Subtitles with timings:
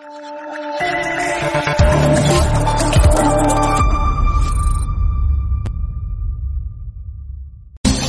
[0.00, 0.61] Thank you.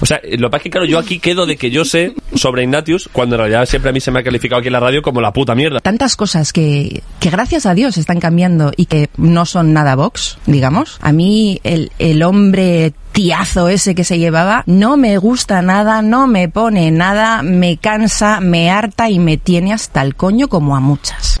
[0.00, 2.14] O sea, lo que pasa es que claro, yo aquí quedo de que yo sé
[2.34, 4.80] sobre Ignatius, cuando en realidad siempre a mí se me ha calificado aquí en la
[4.80, 5.80] radio como la puta mierda.
[5.80, 10.38] Tantas cosas que, que gracias a Dios están cambiando y que no son nada Vox,
[10.46, 10.98] digamos.
[11.00, 16.26] A mí el, el hombre tiazo ese que se llevaba no me gusta nada, no
[16.26, 20.80] me pone nada, me cansa, me harta y me tiene hasta el coño como a
[20.80, 21.40] muchas.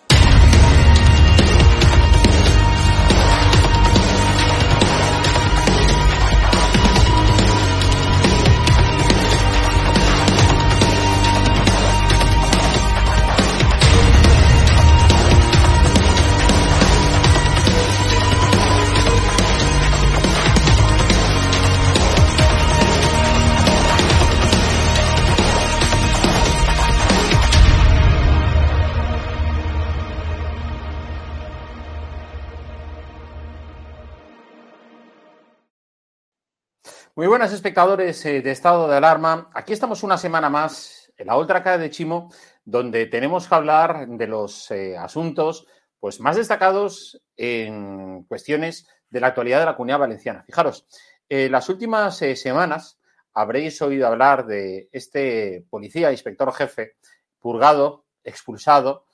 [37.21, 39.51] Muy buenas espectadores eh, de Estado de Alarma.
[39.53, 42.33] Aquí estamos una semana más en la otra cara de Chimo,
[42.65, 45.67] donde tenemos que hablar de los eh, asuntos
[45.99, 50.41] pues, más destacados en cuestiones de la actualidad de la comunidad valenciana.
[50.41, 50.87] Fijaros,
[51.29, 52.99] eh, las últimas semanas
[53.35, 56.95] habréis oído hablar de este policía, inspector jefe,
[57.39, 59.05] purgado, expulsado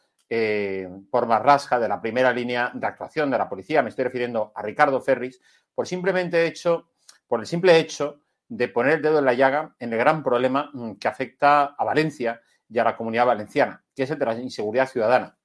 [1.11, 3.81] por Marrasca de la primera línea de actuación de la policía.
[3.83, 5.41] Me estoy refiriendo a Ricardo Ferris,
[5.75, 6.87] por simplemente hecho
[7.27, 10.69] por el simple hecho de poner el dedo en la llaga en el gran problema
[10.73, 14.35] mm, que afecta a Valencia y a la comunidad valenciana, que es el de la
[14.35, 15.37] inseguridad ciudadana.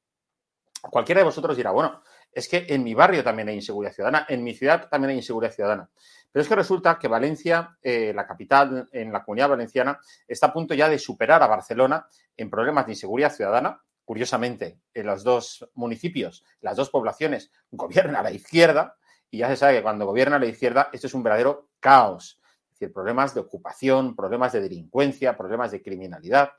[0.81, 4.43] Cualquiera de vosotros dirá, bueno, es que en mi barrio también hay inseguridad ciudadana, en
[4.43, 5.91] mi ciudad también hay inseguridad ciudadana.
[6.33, 10.53] Pero es que resulta que Valencia, eh, la capital en la comunidad valenciana, está a
[10.53, 12.07] punto ya de superar a Barcelona
[12.37, 13.81] en problemas de inseguridad ciudadana.
[14.05, 18.97] Curiosamente, en los dos municipios, las dos poblaciones, gobierna la izquierda,
[19.33, 22.39] y ya se sabe que cuando gobierna la izquierda, esto es un verdadero caos.
[22.67, 26.53] Es decir, problemas de ocupación, problemas de delincuencia, problemas de criminalidad.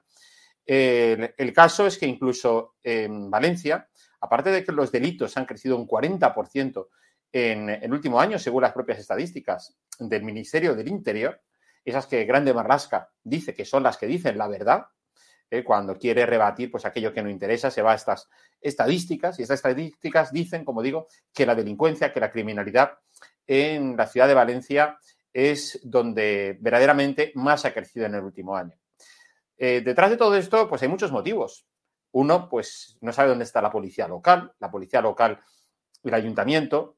[0.66, 3.88] El, el caso es que incluso en Valencia,
[4.22, 6.88] aparte de que los delitos han crecido un 40%
[7.31, 11.40] en el último año, según las propias estadísticas del Ministerio del Interior,
[11.86, 14.88] esas que Grande Marrasca dice que son las que dicen la verdad,
[15.54, 15.64] ¿eh?
[15.64, 18.28] cuando quiere rebatir pues aquello que no interesa, se va a estas
[18.60, 22.98] estadísticas y estas estadísticas dicen, como digo, que la delincuencia, que la criminalidad
[23.46, 24.98] en la ciudad de Valencia
[25.32, 28.76] es donde verdaderamente más ha crecido en el último año.
[29.58, 31.68] Eh, detrás de todo esto, pues hay muchos motivos.
[32.12, 34.54] Uno, pues no sabe dónde está la policía local.
[34.60, 35.40] La policía local,
[36.04, 36.98] el ayuntamiento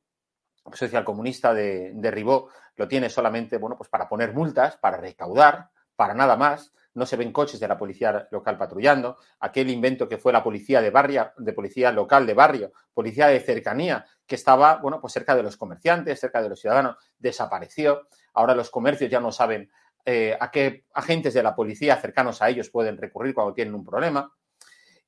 [0.73, 6.13] socialcomunista de, de Ribó lo tiene solamente, bueno, pues para poner multas, para recaudar, para
[6.13, 10.33] nada más no se ven coches de la policía local patrullando, aquel invento que fue
[10.33, 14.99] la policía de barrio, de policía local de barrio, policía de cercanía, que estaba, bueno,
[14.99, 18.07] pues cerca de los comerciantes, cerca de los ciudadanos, desapareció.
[18.33, 19.69] Ahora los comercios ya no saben
[20.05, 23.83] eh, a qué agentes de la policía cercanos a ellos pueden recurrir cuando tienen un
[23.83, 24.31] problema.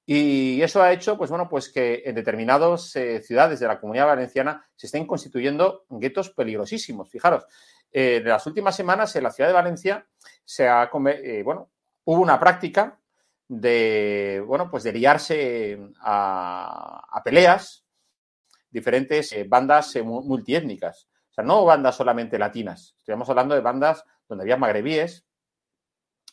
[0.06, 4.08] Y eso ha hecho, pues bueno, pues que en determinadas eh, ciudades de la comunidad
[4.08, 7.10] valenciana se estén constituyendo guetos peligrosísimos.
[7.10, 7.46] Fijaros,
[7.92, 10.08] eh, en las últimas semanas en la ciudad de Valencia
[10.44, 10.90] se ha,
[11.44, 11.70] bueno,
[12.08, 12.98] hubo una práctica
[13.50, 17.86] de, bueno, pues de liarse a, peleas
[18.70, 21.10] diferentes eh, bandas eh, multiétnicas.
[21.30, 22.96] O sea, no bandas solamente latinas.
[23.00, 25.26] Estamos hablando de bandas donde había magrebíes,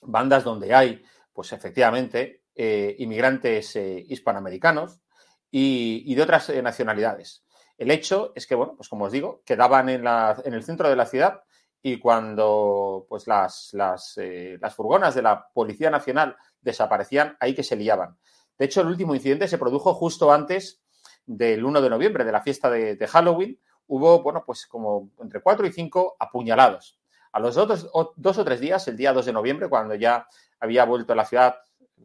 [0.00, 5.00] bandas donde hay, pues efectivamente, eh, inmigrantes hispanoamericanos
[5.50, 7.44] y, de otras nacionalidades.
[7.76, 11.06] El hecho es que, bueno, pues como os digo, quedaban en el centro de la
[11.06, 11.42] ciudad
[11.86, 17.62] y cuando pues las, las, eh, las, furgonas de la Policía Nacional desaparecían, ahí que
[17.62, 18.16] se liaban.
[18.58, 20.80] De hecho, el último incidente se produjo justo antes
[21.26, 23.60] del 1 de noviembre, de la fiesta de, Halloween.
[23.86, 26.98] Hubo, bueno, pues como entre cuatro y cinco apuñalados.
[27.32, 30.26] A los dos, dos o tres días, el día 2 de noviembre, cuando ya
[30.60, 31.56] había vuelto a la ciudad,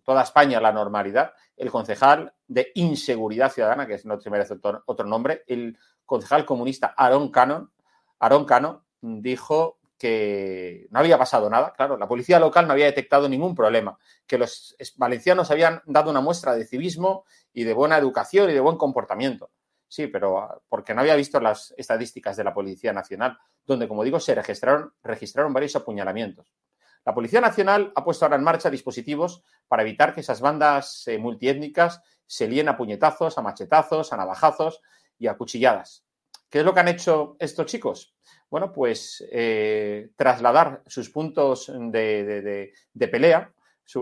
[0.04, 4.84] toda España, a la normalidad, el concejal de Inseguridad Ciudadana, que no se merece otro,
[4.88, 7.72] otro nombre, el concejal comunista Aaron Cano,
[8.20, 13.28] Aaron Cano, dijo que no había pasado nada, claro, la policía local no había detectado
[13.28, 18.50] ningún problema, que los valencianos habían dado una muestra de civismo y de buena educación
[18.50, 19.52] y de buen comportamiento.
[19.90, 24.04] Sí, pero ah, porque no había visto las estadísticas de la Policía Nacional, donde, como
[24.04, 26.54] digo, se registraron, registraron varios apuñalamientos.
[27.06, 31.18] La Policía Nacional ha puesto ahora en marcha dispositivos para evitar que esas bandas eh,
[31.18, 34.82] multiétnicas se líen a puñetazos, a machetazos, a navajazos
[35.18, 36.06] y a cuchilladas.
[36.50, 38.16] ¿Qué es lo que han hecho estos chicos?
[38.50, 42.74] Bueno, pues eh, trasladar sus puntos de,
[43.12, 43.52] pelea,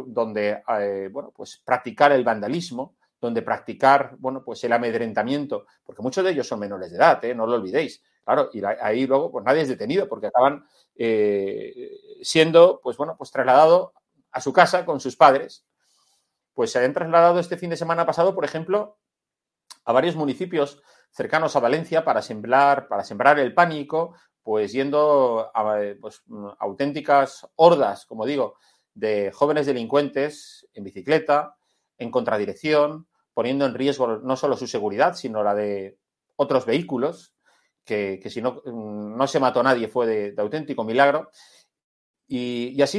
[0.05, 6.23] donde, eh, bueno, pues practicar el vandalismo, donde practicar, bueno, pues el amedrentamiento, porque muchos
[6.23, 7.35] de ellos son menores de edad, ¿eh?
[7.35, 8.01] no lo olvidéis.
[8.23, 10.65] Claro, y ahí luego, pues nadie es detenido porque acaban
[12.21, 13.93] siendo, pues bueno, pues trasladado
[14.31, 15.65] a su casa con sus padres.
[16.53, 18.97] Pues se han trasladado este fin de semana pasado, por ejemplo,
[19.85, 24.15] a varios municipios cercanos a Valencia para sembrar, para sembrar el pánico,
[24.47, 26.23] pues yendo a pues,
[26.59, 28.55] auténticas hordas, como digo,
[28.93, 31.57] de jóvenes delincuentes en bicicleta,
[31.97, 35.97] en contradirección, poniendo en riesgo no solo su seguridad, sino la de
[36.37, 37.35] otros vehículos,
[37.83, 41.29] que, si no, no se mató nadie fue de, auténtico milagro,
[42.25, 42.97] y, y así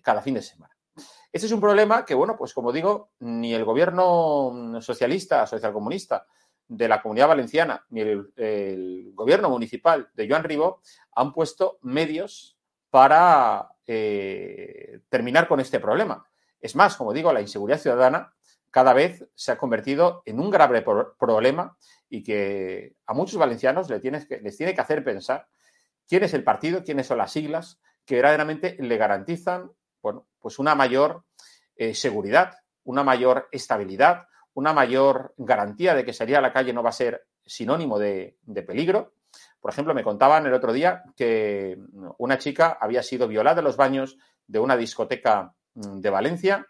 [0.00, 0.76] cada fin de semana.
[1.32, 6.24] Este es un problema que, bueno, pues como digo, ni el gobierno socialista, socialcomunista,
[6.68, 10.80] de la Comunidad Valenciana ni el, gobierno municipal de Joan Ribó
[11.14, 12.56] han puesto medios
[12.90, 16.26] para eh, terminar con este problema.
[16.60, 18.34] Es más, como digo, la inseguridad ciudadana
[18.70, 21.76] cada vez se ha convertido en un grave problema
[22.08, 25.46] y que a muchos valencianos les tiene, que, hacer pensar
[26.08, 29.70] quién es el partido, quiénes son las siglas que verdaderamente le garantizan
[30.02, 31.24] bueno, pues una mayor
[31.76, 36.82] eh, seguridad, una mayor estabilidad, una mayor garantía de que salir a la calle no
[36.82, 39.14] va a ser sinónimo de, peligro.
[39.60, 41.78] Por ejemplo, me contaban el otro día que
[42.18, 44.16] una chica había sido violada en los baños
[44.46, 46.66] de una discoteca mm, de Valencia,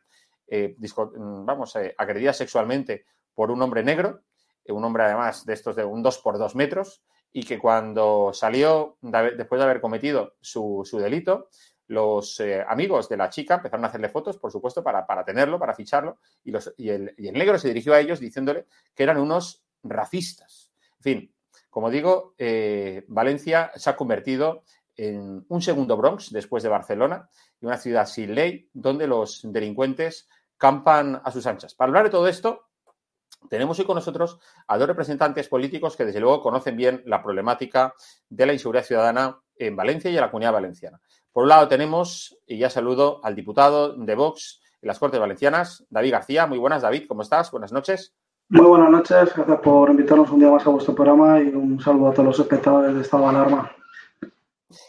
[0.47, 3.05] eh, mm, vamos, eh, agredida sexualmente
[3.35, 4.23] por un hombre negro,
[4.65, 8.31] eh, un hombre además de estos de un 2 por 2 metros, y que cuando
[8.33, 11.49] salió, después de haber cometido su delito,
[11.89, 15.75] los eh, amigos de la chica empezaron a hacerle fotos, por supuesto, para, tenerlo, para
[15.75, 20.73] ficharlo, y, los, y, el, negro se dirigió a ellos diciéndole que eran unos racistas.
[20.99, 21.35] En fin,
[21.71, 24.63] como digo, eh, Valencia se ha convertido
[24.97, 27.29] en un segundo Bronx después de Barcelona
[27.61, 31.75] y una ciudad sin ley donde los delincuentes campan a sus anchas.
[31.75, 32.69] Para hablar de todo esto,
[33.51, 37.95] tenemos hoy con nosotros a dos representantes políticos que desde luego conocen bien la problemática
[38.29, 41.01] de la inseguridad ciudadana en Valencia y en la comunidad valenciana.
[41.35, 45.85] Por un lado tenemos, y ya saludo al diputado de Vox en las Cortes Valencianas,
[45.91, 46.47] David García.
[46.47, 47.51] Muy buenas, David, ¿cómo estás?
[47.51, 48.15] Buenas noches.
[48.51, 52.11] Muy buenas noches, gracias por invitarnos un día más a vuestro programa y un saludo
[52.11, 53.77] a todos los espectadores de Estado de Alarma.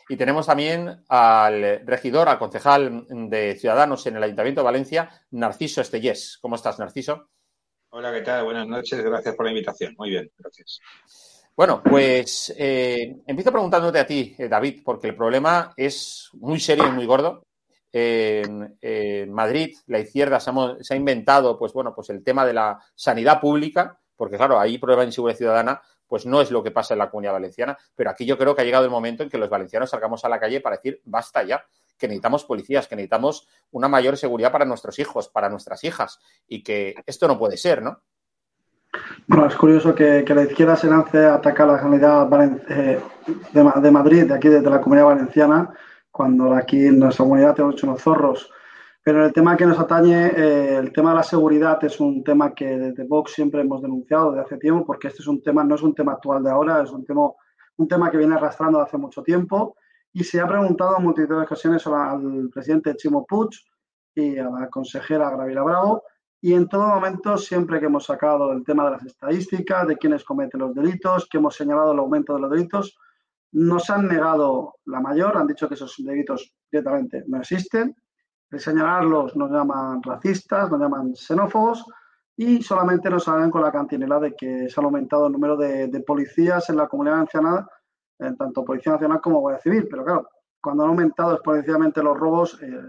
[0.08, 5.82] Y tenemos también al regidor, al concejal de Ciudadanos en el Ayuntamiento de Valencia, Narciso
[5.82, 6.38] Estellés.
[6.40, 7.28] ¿Cómo estás, Narciso?
[7.90, 8.44] Hola, ¿qué tal?
[8.44, 9.96] Buenas noches, gracias por la invitación.
[9.98, 10.80] Muy bien, gracias.
[11.58, 16.86] Bueno, pues eh, empiezo preguntándote a ti, eh, David, porque el problema es muy serio
[16.86, 17.46] y muy gordo.
[17.94, 23.40] en Madrid, la izquierda se ha, inventado, pues bueno, pues el tema de la sanidad
[23.40, 27.00] pública, porque claro, ahí problema de inseguridad ciudadana, pues no es lo que pasa en
[27.00, 29.50] la comunidad valenciana, pero aquí yo creo que ha llegado el momento en que los
[29.50, 31.66] valencianos salgamos a la calle para decir basta ya,
[31.98, 36.64] que necesitamos policías, que necesitamos una mayor seguridad para nuestros hijos, para nuestras hijas, y
[36.64, 38.02] que esto no puede ser, ¿no?
[39.28, 42.30] Bueno, es curioso que, la izquierda se lance a atacar la comunidad
[42.70, 43.00] eh,
[43.52, 45.74] de, Madrid, de aquí desde la comunidad valenciana,
[46.12, 48.52] cuando aquí en nuestra comunidad tenemos hecho unos zorros.
[49.04, 52.54] Pero el tema que nos atañe, eh, el tema de la seguridad, es un tema
[52.54, 55.74] que desde Vox siempre hemos denunciado desde hace tiempo, porque este es un tema, no
[55.76, 57.30] es un tema actual de ahora, es un tema,
[57.78, 59.76] un tema que viene arrastrando hace mucho tiempo.
[60.14, 63.50] Y se ha preguntado en multitud de ocasiones al presidente Chimo Puig
[64.14, 66.04] y a la consejera Gravila Bravo
[66.46, 70.24] y en todo momento, siempre que hemos sacado el tema de las estadísticas, de quiénes
[70.24, 73.00] cometen los delitos, que hemos señalado el aumento de los delitos,
[73.54, 77.96] nos han negado la mayor, han dicho que esos delitos directamente no existen.
[78.52, 81.84] De señalarlos nos llaman racistas, nos llaman xenófobos
[82.38, 86.04] y solamente nos salen con la cantinela de que se ha aumentado el número de,
[86.06, 87.66] policías en la comunidad nacional,
[88.38, 89.88] tanto Policía Nacional como Guardia Civil.
[89.90, 90.30] Pero claro,
[90.62, 92.82] cuando han aumentado exponencialmente los robos, eh,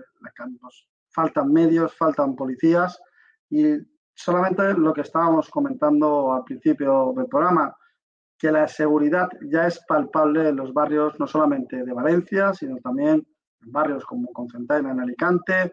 [1.08, 3.00] faltan medios, faltan policías
[3.50, 3.76] y
[4.14, 7.76] solamente lo que estábamos comentando al principio del programa,
[8.38, 13.26] que la seguridad ya es palpable en los barrios no solamente de Valencia, sino también
[13.62, 15.72] en barrios como Concentral en Alicante,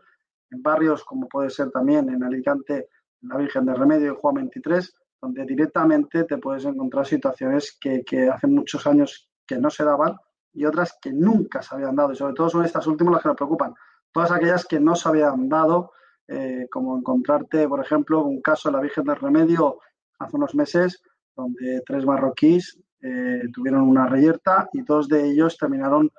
[0.49, 2.89] en barrios como puede ser también en Alicante
[3.21, 8.29] la Virgen de Remedio y Juan 23, donde directamente te puedes encontrar situaciones que, que
[8.29, 10.17] hace muchos años que no se daban
[10.53, 12.11] y otras que nunca se habían dado.
[12.11, 13.73] Y sobre todo son estas últimas las que nos preocupan.
[14.11, 15.91] Todas aquellas que no se habían dado
[16.33, 19.79] eh, como encontrarte, por ejemplo, un caso de la Virgen del Remedio
[20.17, 21.03] hace unos meses,
[21.35, 26.09] donde tres marroquíes eh, tuvieron una reyerta y dos de ellos terminaron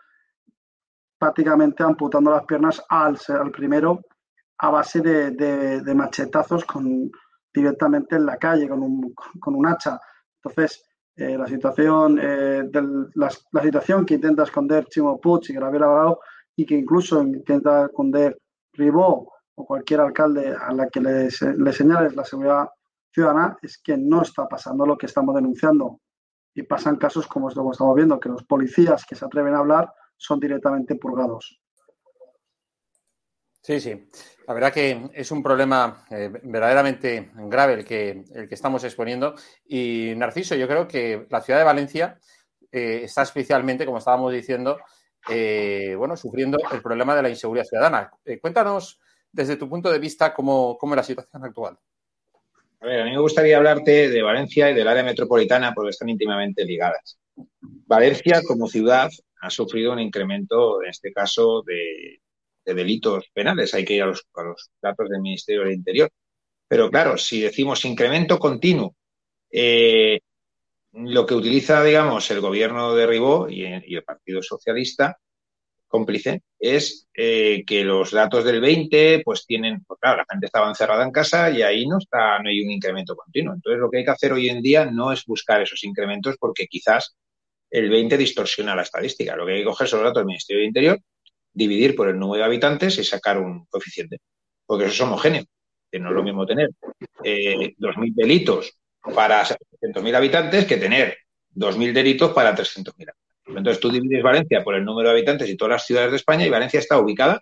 [1.18, 4.02] prácticamente amputando las piernas al, al primero
[4.58, 7.10] a base de, machetazos con,
[7.52, 9.98] directamente en la calle con un, con un hacha.
[10.36, 10.84] Entonces,
[11.16, 12.20] eh, la situación
[13.14, 13.30] la,
[13.62, 16.20] situación que intenta esconder Chimo Puig y Gabriel Abrao
[16.54, 18.38] y que incluso intenta esconder
[18.72, 22.68] Ribó o cualquier alcalde a la que le, le señales la seguridad
[23.12, 26.00] ciudadana es que no está pasando lo que estamos denunciando.
[26.54, 30.38] Y pasan casos como estamos viendo, que los policías que se atreven a hablar son
[30.38, 31.60] directamente purgados.
[33.60, 34.08] Sí, sí.
[34.46, 39.34] La verdad que es un problema eh, verdaderamente grave el que, el que estamos exponiendo.
[39.64, 42.20] Y Narciso, yo creo que la ciudad de Valencia
[42.70, 44.78] eh, está especialmente, como estábamos diciendo,
[45.30, 48.10] eh, bueno, sufriendo el problema de la inseguridad ciudadana.
[48.42, 49.00] cuéntanos
[49.34, 51.76] desde tu punto de vista, cómo, es la situación actual.
[52.80, 56.08] A ver, a mí me gustaría hablarte de Valencia y del área metropolitana porque están
[56.08, 57.18] íntimamente ligadas.
[57.86, 59.10] Valencia, como ciudad,
[59.40, 62.20] ha sufrido un incremento, en este caso, de,
[62.64, 63.74] delitos penales.
[63.74, 64.24] Hay que ir a los,
[64.80, 66.10] datos del Ministerio del Interior.
[66.68, 68.94] Pero claro, si decimos incremento continuo,
[69.50, 70.20] eh,
[70.92, 75.18] lo que utiliza, digamos, el gobierno de Ribó y el Partido Socialista
[75.94, 80.68] cómplice es eh, que los datos del 20 pues tienen, pues claro, la gente estaba
[80.68, 83.54] encerrada en casa y ahí no está, no hay un incremento continuo.
[83.54, 86.66] Entonces lo que hay que hacer hoy en día no es buscar esos incrementos porque
[86.66, 87.16] quizás
[87.70, 89.36] el 20 distorsiona la estadística.
[89.36, 90.98] Lo que hay que coger son los datos del Ministerio del Interior,
[91.52, 94.18] dividir por el número de habitantes y sacar un coeficiente.
[94.66, 95.44] Porque eso es homogéneo.
[95.92, 96.70] Que no es lo mismo tener
[97.22, 98.76] eh, 2.000 delitos
[99.14, 101.18] para 700.000 habitantes que tener
[101.54, 103.23] 2.000 delitos para 300.000 habitantes.
[103.46, 106.46] Entonces tú divides Valencia por el número de habitantes y todas las ciudades de España
[106.46, 107.40] y Valencia está ubicada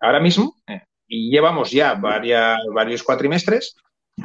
[0.00, 3.76] ahora mismo eh, y llevamos ya varios cuatrimestres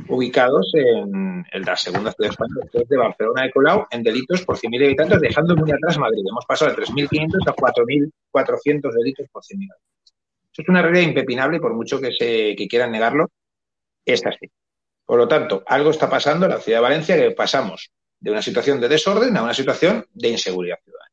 [0.08, 4.58] ubicados en, la segunda ciudad de España, después de Barcelona de Colau, en delitos por
[4.58, 6.24] 100.000 habitantes, dejando muy atrás Madrid.
[6.30, 10.14] Hemos pasado de 3.500 a 4.400 delitos por 100.000 habitantes.
[10.52, 13.30] Eso es una realidad impepinable, por mucho que, se, quieran negarlo,
[14.06, 14.50] es así.
[15.06, 17.90] Por lo tanto, algo está pasando en la ciudad de Valencia que pasamos
[18.20, 21.12] de una situación de desorden a una situación de inseguridad ciudadana.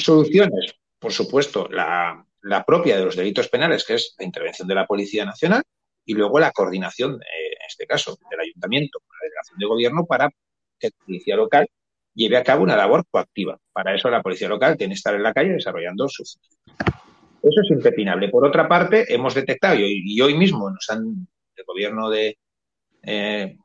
[0.00, 2.24] Soluciones, por supuesto, la,
[2.66, 5.62] propia de los delitos penales, que es la intervención de la Policía Nacional,
[6.04, 10.06] y luego la coordinación, eh, en este caso, del ayuntamiento con la delegación de gobierno
[10.06, 10.30] para
[10.78, 11.68] que la policía local
[12.14, 13.58] lleve a cabo una labor coactiva.
[13.72, 16.40] Para eso la policía local tiene que estar en la calle desarrollando su Eso
[17.42, 18.28] es impepinable.
[18.28, 21.26] Por otra parte, hemos detectado, y hoy, mismo nos han,
[21.56, 22.38] el gobierno de,
[23.02, 23.58] eh,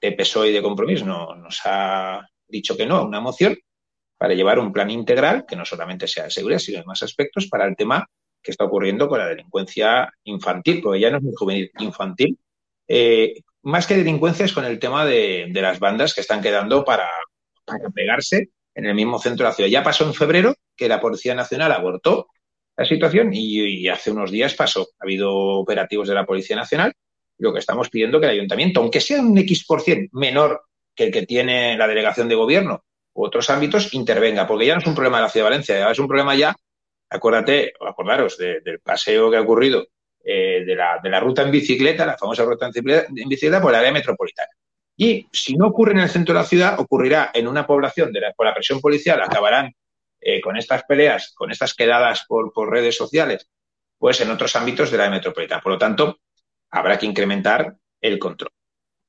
[0.00, 3.56] de PSOE y de Compromiso nos ha dicho que no a una moción
[4.16, 7.46] para llevar un plan integral que no solamente sea de seguridad, sino de más aspectos
[7.46, 8.06] para el tema
[8.42, 12.38] que está ocurriendo con la delincuencia infantil, porque ya no es muy juvenil, infantil.
[12.88, 17.08] Eh, más que delincuencia es con el tema de, las bandas que están quedando para,
[17.94, 19.70] pegarse en el mismo centro de la ciudad.
[19.70, 22.28] Ya pasó en febrero que la Policía Nacional abortó
[22.76, 24.88] la situación y, y hace unos días pasó.
[24.98, 26.94] Ha habido operativos de la Policía Nacional
[27.40, 30.62] lo que estamos pidiendo que el ayuntamiento, aunque sea un X por cien menor
[30.94, 34.80] que el que tiene la delegación de gobierno u otros ámbitos, intervenga, porque ya no
[34.80, 36.54] es un problema de la ciudad de Valencia, es un problema ya
[37.12, 39.88] Acuérdate, acordaros del paseo que ha ocurrido
[40.22, 43.80] eh, de, la, de la ruta en bicicleta, la famosa ruta en bicicleta por el
[43.80, 44.50] área metropolitana.
[44.96, 48.20] Y si no ocurre en el centro de la ciudad, ocurrirá en una población de
[48.20, 49.74] la, por la presión policial, acabarán
[50.20, 53.48] eh, con estas peleas, con estas quedadas por, por, redes sociales,
[53.98, 55.62] pues en otros ámbitos de la metropolitana.
[55.62, 56.20] Por lo tanto,
[56.70, 58.50] habrá que incrementar el control.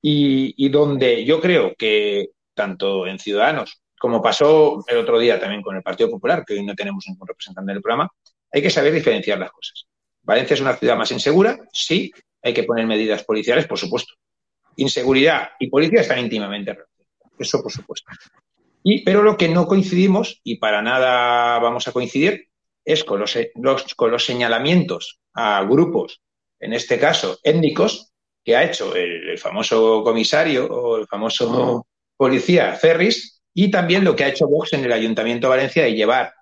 [0.01, 5.75] Y, donde yo creo que tanto en Ciudadanos como pasó el otro día también con
[5.75, 8.09] el Partido Popular, que hoy no tenemos ningún representante del programa,
[8.51, 9.85] hay que saber diferenciar las cosas.
[10.23, 14.15] Valencia es una ciudad más insegura, sí, hay que poner medidas policiales, por supuesto.
[14.77, 18.11] Inseguridad y policía están íntimamente relacionados, eso por supuesto.
[18.81, 22.49] Y, pero lo que no coincidimos, y para nada vamos a coincidir,
[22.83, 23.37] es con los,
[23.95, 26.21] con los señalamientos a grupos,
[26.61, 28.11] en este caso étnicos,
[28.43, 34.15] que ha hecho el, el famoso comisario o el famoso policía Ferris, y también lo
[34.15, 36.33] que ha hecho Vox en el Ayuntamiento de Valencia de llevar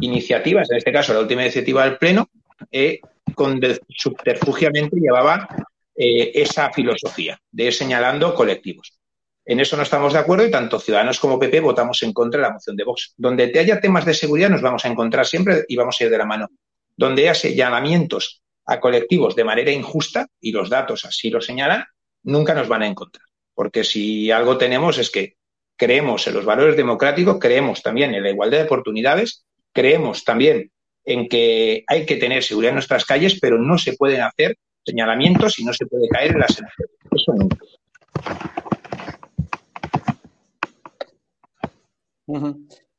[0.00, 2.28] iniciativas, en este caso la última iniciativa del Pleno,
[2.70, 3.00] eh,
[3.34, 5.48] con subterfugiamente llevaba
[5.96, 8.98] eh, esa filosofía de ir señalando colectivos.
[9.44, 12.46] En eso no estamos de acuerdo y tanto Ciudadanos como PP votamos en contra de
[12.48, 13.14] la moción de Vox.
[13.16, 16.18] Donde haya temas de seguridad nos vamos a encontrar siempre y vamos a ir de
[16.18, 16.48] la mano.
[16.96, 21.84] Donde haya señalamientos a colectivos de manera injusta, y los datos así lo señalan,
[22.22, 23.24] nunca nos van a encontrar.
[23.54, 25.36] Porque si algo tenemos es que
[25.76, 30.70] creemos en los valores democráticos, creemos también en la igualdad de oportunidades, creemos también
[31.04, 35.58] en que hay que tener seguridad en nuestras calles, pero no se pueden hacer señalamientos
[35.58, 36.90] y no se puede caer en la xenofobia.
[37.12, 37.58] Eso nunca.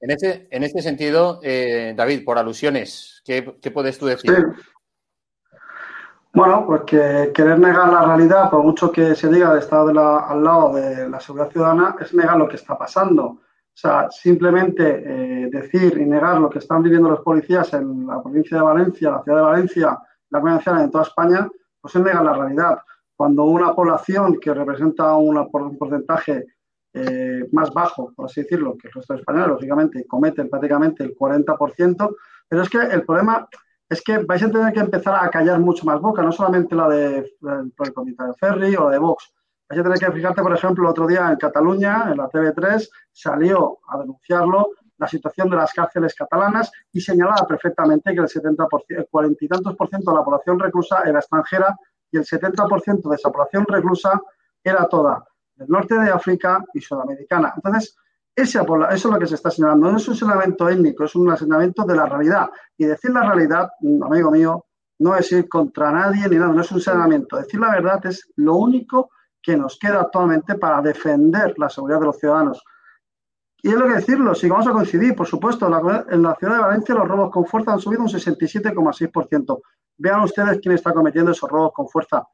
[0.01, 4.31] En este, en este sentido, eh, David, por alusiones, ¿qué, ¿qué, puedes tú decir?
[4.31, 4.63] Sí.
[6.33, 9.93] Bueno, pues que querer negar la realidad, por mucho que se diga de estar de
[9.93, 13.25] la, al lado de la seguridad ciudadana, es negar lo que está pasando.
[13.25, 18.21] O sea, simplemente eh, decir y negar lo que están viviendo los policías en la
[18.21, 21.49] provincia de Valencia, la ciudad de Valencia, la comunidad en toda España,
[21.81, 22.79] pues es negar la realidad.
[23.15, 26.45] Cuando una población que representa una, un porcentaje
[26.93, 31.13] eh, más bajo, por así decirlo, que el resto de España, lógicamente, cometen prácticamente el
[31.13, 32.15] 40%,
[32.47, 33.47] pero es que el problema
[33.91, 36.87] es que vais a tener que empezar a callar mucho más boca, no solamente la
[36.87, 37.29] de,
[38.39, 39.33] Ferry o la de Vox.
[39.69, 43.79] Vais a tener que fijarte, por ejemplo, otro día en Cataluña, en la TV3, salió
[43.89, 49.07] a denunciarlo la situación de las cárceles catalanas y señalaba perfectamente que el 70%, el
[49.11, 51.77] 40 y tantos por ciento de la población reclusa era extranjera
[52.09, 54.21] y el 70% de esa población reclusa
[54.63, 55.21] era toda
[55.55, 57.51] del norte de África y sudamericana.
[57.57, 57.97] Entonces,
[58.35, 59.91] eso es lo que se está señalando.
[59.91, 62.49] No es un señalamiento étnico, es un señalamiento de la realidad.
[62.77, 63.69] Y decir la realidad,
[64.03, 64.65] amigo mío,
[64.99, 67.37] no es ir contra nadie ni nada, no es un señalamiento.
[67.37, 69.09] Decir la verdad es lo único
[69.41, 72.63] que nos queda actualmente para defender la seguridad de los ciudadanos.
[73.63, 76.61] Y es lo que decirlo, si vamos a coincidir, por supuesto, en la ciudad de
[76.61, 79.61] Valencia los robos con fuerza han subido un 67,6%.
[79.97, 82.27] Vean ustedes quién está cometiendo esos robos con fuerza.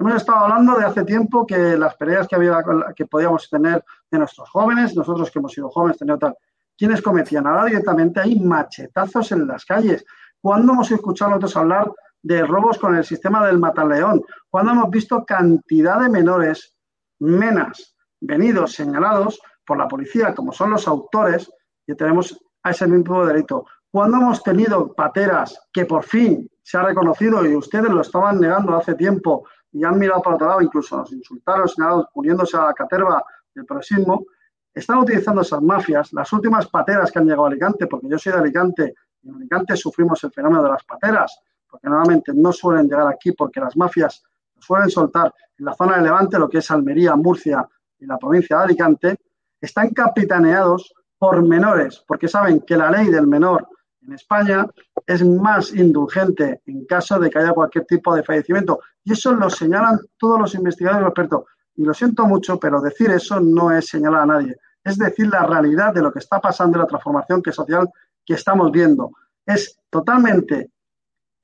[0.00, 2.64] Hemos estado hablando de hace tiempo que las peleas que, había,
[2.96, 6.34] que podíamos tener de nuestros jóvenes, nosotros que hemos sido jóvenes, tenido tal,
[6.74, 7.46] ¿quiénes cometían?
[7.46, 10.02] Ahora directamente hay machetazos en las calles.
[10.40, 14.22] ¿Cuándo hemos escuchado nosotros hablar de robos con el sistema del mataleón?
[14.48, 16.74] ¿Cuándo hemos visto cantidad de menores,
[17.18, 21.52] menas, venidos, señalados por la policía, como son los autores,
[21.86, 23.66] y tenemos a ese mismo delito?
[23.90, 28.74] ¿Cuándo hemos tenido pateras que por fin se ha reconocido y ustedes lo estaban negando
[28.74, 32.74] hace tiempo y han mirado para otro lado, incluso nos insultaron, señalados, uniéndose a la
[32.74, 34.24] caterva del progresismo,
[34.72, 38.32] están utilizando esas mafias, las últimas pateras que han llegado a Alicante, porque yo soy
[38.32, 42.88] de Alicante, y en Alicante sufrimos el fenómeno de las pateras, porque normalmente no suelen
[42.88, 44.22] llegar aquí porque las mafias
[44.58, 48.58] suelen soltar en la zona de Levante, lo que es Almería, Murcia y la provincia
[48.58, 49.20] de Alicante,
[49.60, 53.68] están capitaneados por menores, porque saben que la ley del menor
[54.02, 54.66] en España
[55.06, 58.80] es más indulgente en caso de que haya cualquier tipo de fallecimiento.
[59.04, 61.44] Y eso lo señalan todos los investigadores expertos.
[61.76, 64.56] Y lo siento mucho, pero decir eso no es señalar a nadie.
[64.82, 67.88] Es decir la realidad de lo que está pasando en la transformación que social
[68.24, 69.12] que estamos viendo.
[69.44, 70.70] Es totalmente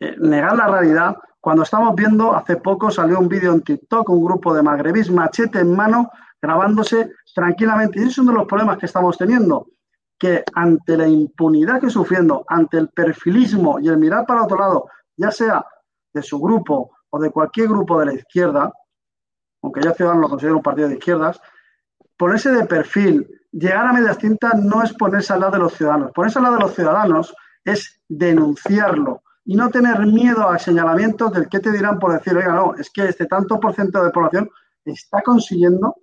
[0.01, 4.25] eh, negar la realidad cuando estamos viendo, hace poco salió un vídeo en TikTok, un
[4.25, 6.11] grupo de magrebís, machete en mano,
[6.43, 8.01] grabándose tranquilamente.
[8.01, 9.69] Y es uno de los problemas que estamos teniendo
[10.19, 14.89] que ante la impunidad que sufriendo, ante el perfilismo y el mirar para otro lado,
[15.17, 15.65] ya sea
[16.13, 18.73] de su grupo o de cualquier grupo de la izquierda,
[19.63, 21.41] aunque ya Ciudadanos lo considera un partido de izquierdas,
[22.17, 26.13] ponerse de perfil, llegar a medias tintas no es ponerse al lado de los ciudadanos.
[26.13, 31.49] Ponerse al lado de los ciudadanos es denunciarlo y no tener miedo a señalamientos del
[31.49, 34.51] que te dirán por decir, oiga, no, es que este tanto por ciento de población
[34.85, 35.97] está consiguiendo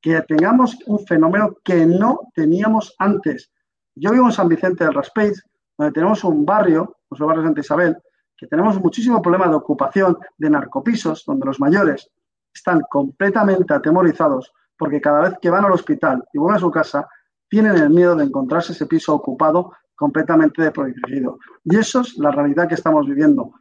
[0.00, 3.50] que tengamos un fenómeno que no teníamos antes.
[3.96, 5.42] Yo vivo en San Vicente del Raspeix,
[5.76, 7.96] donde tenemos un barrio, barrios de Santa Isabel,
[8.36, 12.10] que tenemos muchísimo problema de ocupación de narcopisos, donde los mayores
[12.52, 17.08] están completamente atemorizados porque cada vez que van al hospital y vuelven a su casa,
[17.48, 21.38] tienen el miedo de encontrarse ese piso ocupado completamente desprotegido.
[21.64, 23.52] Y eso es la realidad que estamos viviendo.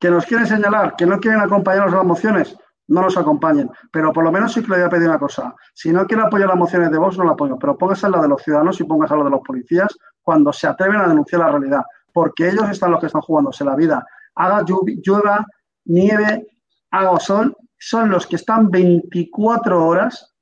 [0.00, 0.96] ¿Que nos quieren señalar?
[0.96, 2.56] ¿Que no quieren acompañarnos en las mociones?
[2.88, 3.70] No nos acompañen.
[3.92, 5.54] Pero por lo menos sí que le voy a pedir una cosa.
[5.74, 7.58] Si no quiere apoyar las mociones de Vox, no la apoyo.
[7.58, 10.52] Pero póngase a la de los ciudadanos y póngase a la de los policías cuando
[10.52, 11.82] se atreven a denunciar la realidad.
[12.12, 14.04] Porque ellos están los que están jugándose la vida.
[14.34, 15.46] Haga lluvia,
[15.84, 16.46] nieve,
[16.90, 17.56] haga sol.
[17.78, 20.34] Son los que están 24 horas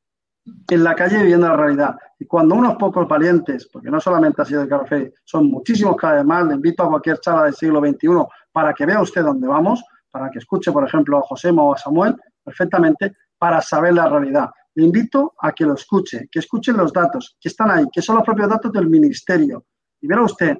[0.68, 1.96] en la calle viviendo la realidad.
[2.18, 6.14] Y cuando unos pocos valientes, porque no solamente ha sido el café, son muchísimos cada
[6.14, 8.08] vez más, le invito a cualquier charla del siglo XXI
[8.52, 11.78] para que vea usted dónde vamos, para que escuche, por ejemplo, a José o a
[11.78, 14.48] Samuel perfectamente, para saber la realidad.
[14.74, 18.16] Le invito a que lo escuche, que escuchen los datos que están ahí, que son
[18.16, 19.64] los propios datos del Ministerio.
[20.00, 20.56] Y verá usted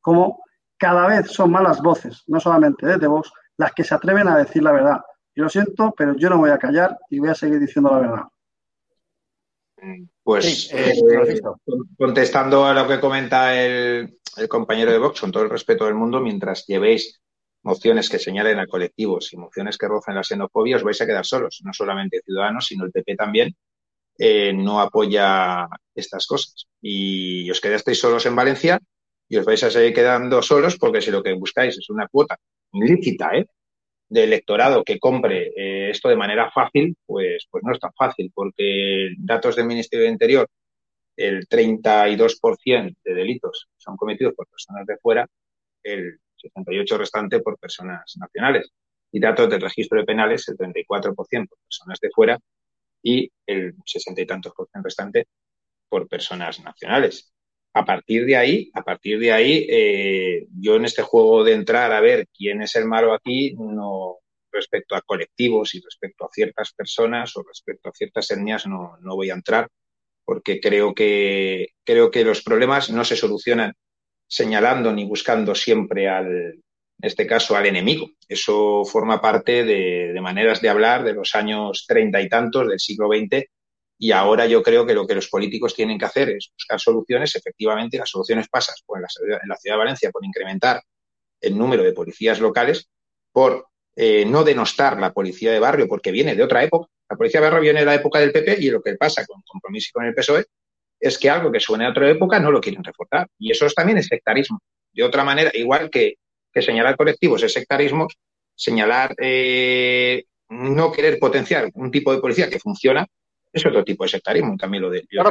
[0.00, 0.42] cómo
[0.78, 4.38] cada vez son más las voces, no solamente de Vox, las que se atreven a
[4.38, 5.00] decir la verdad.
[5.34, 7.98] Y lo siento, pero yo no voy a callar y voy a seguir diciendo la
[7.98, 8.22] verdad.
[10.22, 11.40] Pues eh,
[11.98, 16.20] contestando a lo que comenta el, compañero de Vox, con todo el respeto del mundo,
[16.20, 17.20] mientras llevéis
[17.66, 21.26] mociones que señalen a colectivos y mociones que rozan la xenofobia, os vais a quedar
[21.26, 21.60] solos.
[21.64, 23.56] No solamente Ciudadanos, sino el PP también
[24.18, 26.66] eh, no apoya estas cosas.
[26.80, 28.78] Y os quedasteis solos en Valencia
[29.28, 32.38] y os vais a seguir quedando solos porque si lo que buscáis es una cuota
[32.72, 33.46] ilícita, ¿eh?
[34.08, 38.30] de electorado que compre eh, esto de manera fácil, pues, pues no es tan fácil,
[38.32, 40.48] porque datos del Ministerio del Interior,
[41.16, 45.26] el 32% de delitos son cometidos por personas de fuera,
[45.82, 46.20] el
[46.52, 48.72] 68% restante por personas nacionales.
[49.12, 52.38] Y datos del registro de penales, el 34% por personas de fuera
[53.02, 55.26] y el 60 y tantos por ciento restante
[55.88, 57.32] por personas nacionales
[57.76, 61.92] a partir de ahí, a partir de ahí, eh, yo en este juego de entrar
[61.92, 64.16] a ver quién es el malo aquí, no
[64.50, 69.14] respecto a colectivos y respecto a ciertas personas o respecto a ciertas etnias no, no
[69.14, 69.68] voy a entrar
[70.24, 73.74] porque creo que creo que los problemas no se solucionan
[74.26, 76.60] señalando ni buscando siempre al,
[76.98, 78.08] en este caso, al enemigo.
[78.28, 83.08] Eso forma parte de, maneras de hablar de los años treinta y tantos del siglo
[83.08, 83.44] XX
[83.98, 87.34] y ahora yo creo que lo que los políticos tienen que hacer es buscar soluciones.
[87.34, 90.82] Efectivamente, las soluciones pasan en la, en la ciudad de Valencia por incrementar
[91.40, 92.88] el número de policías locales,
[93.32, 96.90] por eh, no denostar la policía de barrio, porque viene de otra época.
[97.08, 99.42] La policía de barrio viene de la época del PP y lo que pasa con
[99.42, 100.44] compromiso con el PSOE
[101.06, 103.26] es que algo que suene a otra época no lo quieren reforzar.
[103.38, 104.60] Y eso también es sectarismo.
[104.92, 106.14] De otra manera, igual que,
[106.52, 108.06] que señalar colectivos es sectarismo,
[108.54, 113.06] señalar eh, no querer potenciar un tipo de policía que funciona
[113.52, 115.06] es otro tipo de sectarismo, también lo de.
[115.06, 115.30] Claro,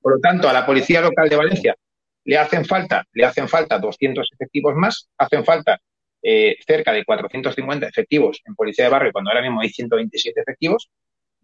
[0.00, 1.76] Por lo tanto, a la Policía Local de Valencia
[2.24, 5.80] le hacen falta, le hacen falta 200 efectivos más, hacen falta
[6.22, 10.90] eh, cerca de 450 efectivos en Policía de Barrio, cuando ahora mismo hay 127 efectivos,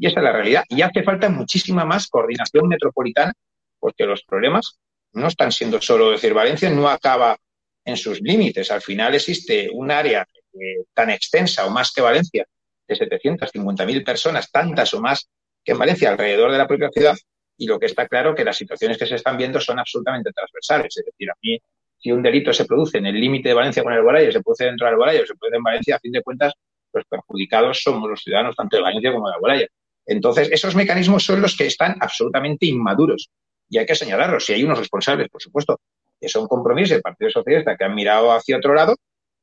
[0.01, 0.65] y esa es la realidad.
[0.69, 3.35] Y hace falta muchísima más coordinación metropolitana,
[3.79, 4.79] porque los problemas
[5.13, 7.37] no están siendo solo decir Valencia no acaba
[7.85, 8.71] en sus límites.
[8.71, 12.47] Al final existe un área eh, tan extensa o más que Valencia
[12.89, 15.29] de 750.000 personas, tantas o más
[15.63, 17.17] que en Valencia, alrededor de la propia ciudad,
[17.59, 20.97] y lo que está claro que las situaciones que se están viendo son absolutamente transversales.
[20.97, 21.59] Es decir, a mí,
[21.99, 24.65] si un delito se produce en el límite de Valencia con el Alboraya, se produce
[24.65, 26.55] dentro del Alboraya o se produce en Valencia, a fin de cuentas,
[26.95, 29.67] los perjudicados somos los ciudadanos tanto de Valencia como de Alboraya.
[30.07, 33.31] Entonces, esos mecanismos son los que están absolutamente inmaduros
[33.69, 34.45] y hay que señalarlos.
[34.45, 35.81] Si hay unos responsables, por supuesto,
[36.21, 38.97] que son compromisos del Partido Socialista que han mirado hacia otro lado,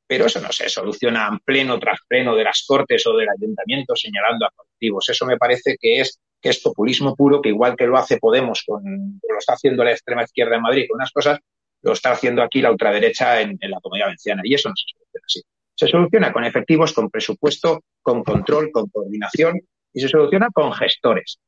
[0.06, 3.94] pero eso no se soluciona en pleno tras pleno de las Cortes o del Ayuntamiento
[3.96, 5.08] señalando a colectivos.
[5.08, 8.62] Eso me parece que es, que es populismo puro, que igual que lo hace Podemos,
[8.66, 11.38] con, lo está haciendo la extrema izquierda en Madrid con unas cosas,
[11.82, 14.42] lo está haciendo aquí la ultraderecha en, en la comunidad valenciana.
[14.44, 15.42] Y eso no se soluciona así.
[15.74, 19.60] Se soluciona con efectivos, con presupuesto, con control, con coordinación
[19.98, 21.40] y se soluciona con gestores.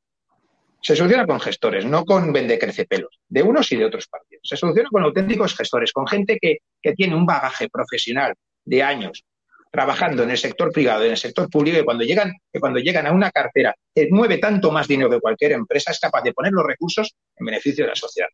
[0.82, 4.42] Se soluciona con gestores, no con vendecrecepelos, de unos y de otros partidos.
[4.42, 8.34] Se soluciona con auténticos gestores, con gente que, que tiene un bagaje profesional,
[8.64, 9.24] de años
[9.70, 13.06] trabajando en el sector privado, en el sector público, y cuando llegan, que cuando llegan
[13.06, 16.50] a una cartera que mueve tanto más dinero que cualquier empresa, es capaz de poner
[16.50, 18.28] los recursos en beneficio de la sociedad.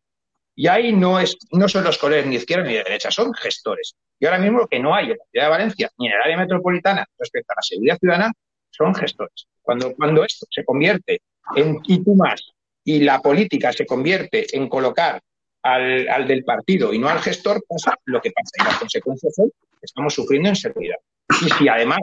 [0.55, 3.95] Y ahí no, es, no son los colores ni izquierda ni de derecha, son gestores.
[4.19, 6.21] Y ahora mismo lo que no hay en la ciudad de Valencia ni en el
[6.23, 8.31] área metropolitana respecto a la seguridad ciudadana
[8.77, 9.47] son gestores.
[9.61, 11.21] Cuando, cuando esto se convierte
[11.55, 15.21] en y tú más y la política se convierte en colocar
[15.63, 18.51] al, al del partido y no al gestor, pasa lo que pasa.
[18.59, 20.97] Y las consecuencias son estamos sufriendo inseguridad.
[21.41, 21.99] Y si además,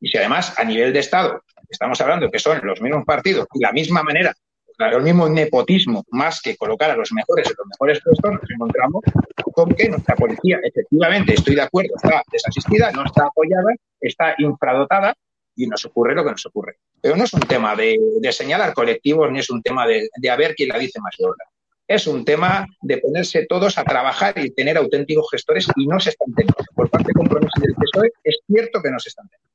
[0.00, 3.60] y si además a nivel de Estado estamos hablando que son los mismos partidos y
[3.60, 4.32] la misma manera
[4.78, 9.02] el mismo nepotismo, más que colocar a los mejores en los mejores puestos, nos encontramos
[9.52, 15.14] con que nuestra policía, efectivamente, estoy de acuerdo, está desasistida, no está apoyada, está infradotada
[15.56, 16.78] y nos ocurre lo que nos ocurre.
[17.00, 17.98] Pero no es un tema de,
[18.30, 21.44] señalar colectivos ni es un tema de, de a ver quién la dice más gorda.
[21.88, 26.10] Es un tema de ponerse todos a trabajar y tener auténticos gestores y no se
[26.10, 26.56] están teniendo.
[26.74, 29.46] Por parte de compromiso del PSOE es cierto que no se están teniendo.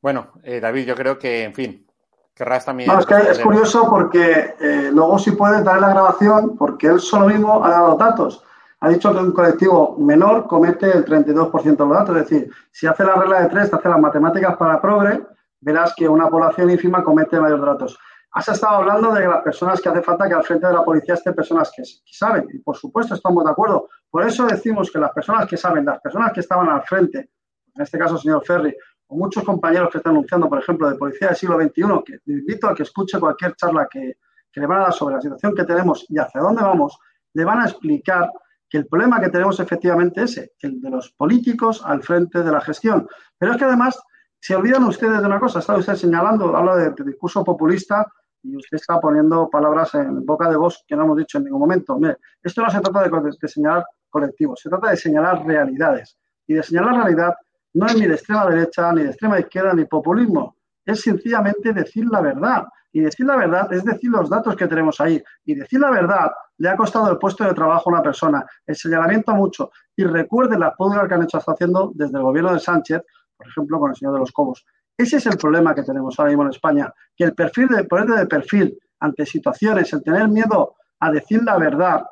[0.00, 1.86] Bueno, eh, David, yo creo que, en fin,
[2.34, 2.88] querrás también.
[2.88, 7.00] No, es que es curioso porque eh, luego si puedes dar la grabación, porque él
[7.00, 8.42] solo mismo ha dado datos.
[8.80, 12.16] Ha dicho que un colectivo menor comete el 32% de los datos.
[12.16, 15.24] Es decir, si hace la regla de tres, hace las matemáticas para progre,
[15.60, 17.98] verás que una población ínfima comete mayores datos.
[18.32, 21.14] Has estado hablando de las personas que hace falta que al frente de la policía
[21.14, 23.88] estén personas que, saben, y por supuesto estamos de acuerdo.
[24.10, 27.30] Por eso decimos que las personas que saben, las personas que estaban al frente,
[27.74, 31.28] en este caso señor Ferri, o muchos compañeros que están anunciando, por ejemplo, de policía
[31.28, 34.16] del siglo XXI, que invito a que escuche cualquier charla que,
[34.52, 36.98] que le van a dar sobre la situación que tenemos y hacia dónde vamos,
[37.34, 38.32] le van a explicar
[38.76, 42.60] el problema que tenemos efectivamente es ese, el de los políticos al frente de la
[42.60, 43.08] gestión.
[43.38, 44.00] Pero es que además
[44.40, 48.06] se olvidan ustedes de una cosa, está usted señalando, habla de discurso populista
[48.42, 51.60] y usted está poniendo palabras en boca de vos que no hemos dicho en ningún
[51.60, 51.98] momento.
[51.98, 56.18] Mire, esto no se trata de, señalar colectivos, se trata de señalar realidades.
[56.46, 57.34] Y de señalar realidad
[57.72, 60.56] no es ni de extrema derecha, ni de extrema izquierda, ni populismo.
[60.84, 62.64] Es sencillamente decir la verdad.
[62.94, 65.20] Y decir la verdad es decir los datos que tenemos ahí.
[65.44, 68.76] Y decir la verdad le ha costado el puesto de trabajo a una persona, el
[68.76, 69.72] señalamiento mucho.
[69.96, 73.02] Y recuerde la pública que han hecho hasta haciendo desde el gobierno de Sánchez,
[73.36, 74.64] por ejemplo, con el señor de los Cobos.
[74.96, 78.12] Ese es el problema que tenemos ahora mismo en España, que el perfil de ponerte
[78.12, 82.04] de perfil ante situaciones, el tener miedo a decir la verdad,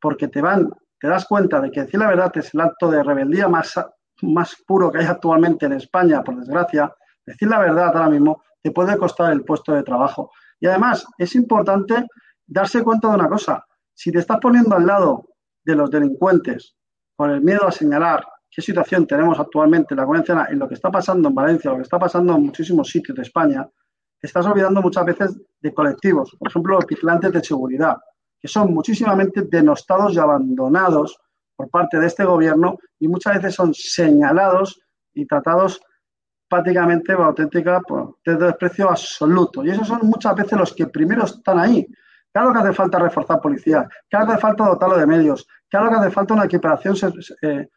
[0.00, 3.00] porque te van, te das cuenta de que decir la verdad es el acto de
[3.00, 3.80] rebeldía más,
[4.22, 6.92] más puro que hay actualmente en España, por desgracia,
[7.24, 10.32] decir la verdad ahora mismo te puede costar el puesto de trabajo.
[10.58, 12.04] Y además es importante
[12.44, 15.28] darse cuenta de una cosa, si te estás poniendo al lado
[15.62, 16.74] de los delincuentes
[17.14, 20.74] con el miedo a señalar qué situación tenemos actualmente en la Comunidad en lo que
[20.74, 23.68] está pasando en Valencia, lo que está pasando en muchísimos sitios de España,
[24.20, 27.98] estás olvidando muchas veces de colectivos, por ejemplo, los vigilantes de seguridad,
[28.40, 31.16] que son muchísimamente denostados y abandonados
[31.54, 34.80] por parte de este gobierno y muchas veces son señalados
[35.14, 35.80] y tratados
[36.48, 37.80] prácticamente auténtica
[38.24, 39.64] de desprecio absoluto.
[39.64, 41.86] Y esos son muchas veces los que primero están ahí.
[42.32, 45.96] Claro que hace falta reforzar policía, claro que hace falta dotarlo de medios, claro que
[45.96, 46.94] hace falta una equiparación
[47.40, 47.68] eh,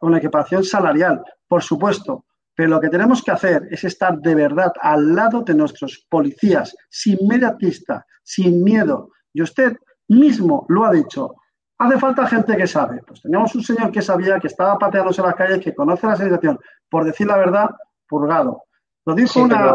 [0.00, 4.72] una, equiparación salarial, por supuesto, pero lo que tenemos que hacer es estar de verdad
[4.80, 9.10] al lado de nuestros policías, sin mediatista, sin miedo.
[9.32, 9.76] Y usted
[10.08, 11.34] mismo lo ha dicho.
[11.84, 13.00] Hace falta gente que sabe.
[13.06, 16.16] Pues teníamos un señor que sabía, que estaba pateándose en las calles, que conoce la
[16.16, 16.58] situación.
[16.88, 17.70] Por decir la verdad,
[18.08, 18.62] purgado.
[19.04, 19.74] Lo dijo una,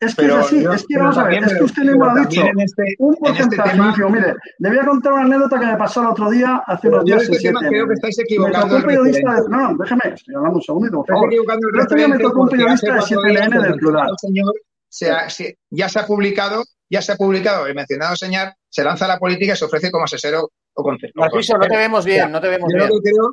[0.00, 2.20] es que es así, es que vamos a ver, es que usted mismo lo ha
[2.20, 2.42] dicho.
[2.56, 6.02] Este, un este porcentaje, este mire, le voy a contar una anécdota que me pasó
[6.02, 7.22] el otro día, hace unos días.
[7.22, 8.76] Este tema creo que estáis equivocando.
[8.76, 11.34] un periodista de, no, no, déjeme, estoy hablando un segundito, por favor.
[11.34, 14.08] El otro día me tocó un periodista de 7LN del plural.
[14.18, 14.54] Señor,
[14.88, 18.84] se ha, se, ya se ha publicado, ya se ha publicado el mencionado señor, se
[18.84, 20.48] lanza a la política y se ofrece como asesor
[20.82, 21.10] o.
[21.14, 22.88] Narciso, no te vemos bien, no te vemos yo bien.
[22.88, 23.32] Lo que creo,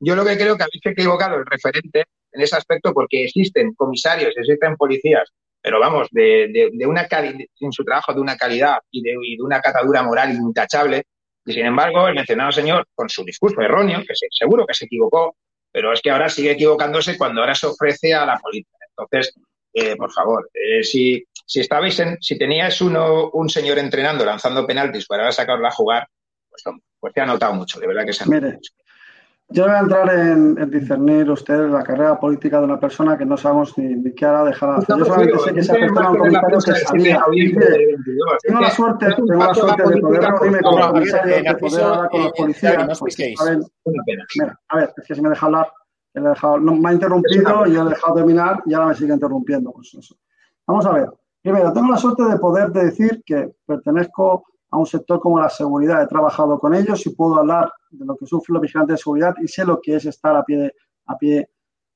[0.00, 4.32] yo lo que creo que habéis equivocado el referente en ese aspecto porque existen comisarios,
[4.36, 5.30] existen policías
[5.62, 10.02] pero vamos, de, de, una en su trabajo de una calidad y de, una catadura
[10.02, 11.04] moral intachable.
[11.46, 15.36] Y sin embargo, el mencionado señor, con su discurso erróneo, que seguro que se equivocó,
[15.70, 18.76] pero es que ahora sigue equivocándose cuando ahora se ofrece a la política.
[18.88, 19.34] Entonces,
[19.72, 24.66] eh, por favor, eh, si, si estabais en, si teníais uno, un señor entrenando, lanzando
[24.66, 26.08] penaltis para sacarlo a jugar,
[26.52, 28.72] pues, pues te ha notado mucho, de verdad que se ha notado mucho.
[29.48, 33.36] Yo voy a entrar en, discernir usted la carrera política de una persona que no
[33.36, 34.98] sabemos ni, qué hará dejar de hacer.
[34.98, 37.22] Yo solamente sé que esa persona un comentario que sabía.
[38.42, 42.08] Tengo la suerte, tengo la suerte de poder reunirme con los comisarios, de poder hablar
[42.08, 43.02] con los policías.
[44.36, 45.70] Mira, a ver, es que si me deja hablar,
[46.14, 49.70] me ha interrumpido y he dejado terminar y ahora me sigue interrumpiendo.
[49.72, 50.14] Pues
[50.66, 51.10] Vamos a ver.
[51.42, 56.02] Primero, tengo la suerte de poder decir que pertenezco a un sector como la seguridad.
[56.02, 59.34] He trabajado con ellos y puedo hablar de lo que sufren los vigilantes de seguridad
[59.40, 60.74] y sé lo que es estar a pie de,
[61.06, 61.48] a pie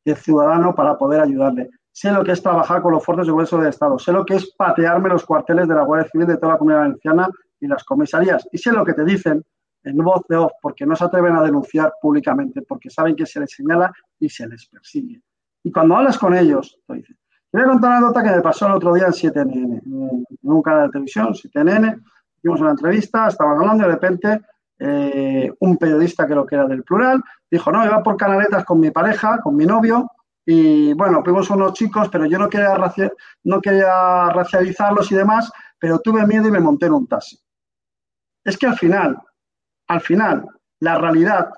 [0.04, 1.70] de ciudadano para poder ayudarle.
[1.90, 3.98] Sé lo que es trabajar con los fuerzas de seguridad del Estado.
[3.98, 6.82] Sé lo que es patearme los cuarteles de la Guardia Civil de toda la comunidad
[6.82, 8.46] valenciana y las comisarías.
[8.52, 9.42] Y sé lo que te dicen
[9.82, 13.40] en voz de off, porque no se atreven a denunciar públicamente, porque saben que se
[13.40, 15.22] les señala y se les persigue.
[15.62, 17.16] Y cuando hablas con ellos, te dicen.
[17.52, 20.62] Voy a contar una nota que me pasó el otro día en 7NN, en un
[20.62, 22.02] canal de televisión, 7NN,
[22.46, 24.40] hicimos una entrevista, estaban hablando y de repente
[24.78, 28.90] eh, un periodista lo que era del plural dijo, no, iba por canaletas con mi
[28.92, 30.10] pareja, con mi novio,
[30.44, 32.76] y bueno, fuimos unos chicos, pero yo no quería,
[33.42, 37.36] no quería racializarlos y demás, pero tuve miedo y me monté en un taxi.
[38.44, 39.20] Es que al final,
[39.88, 40.46] al final,
[40.78, 41.50] la realidad,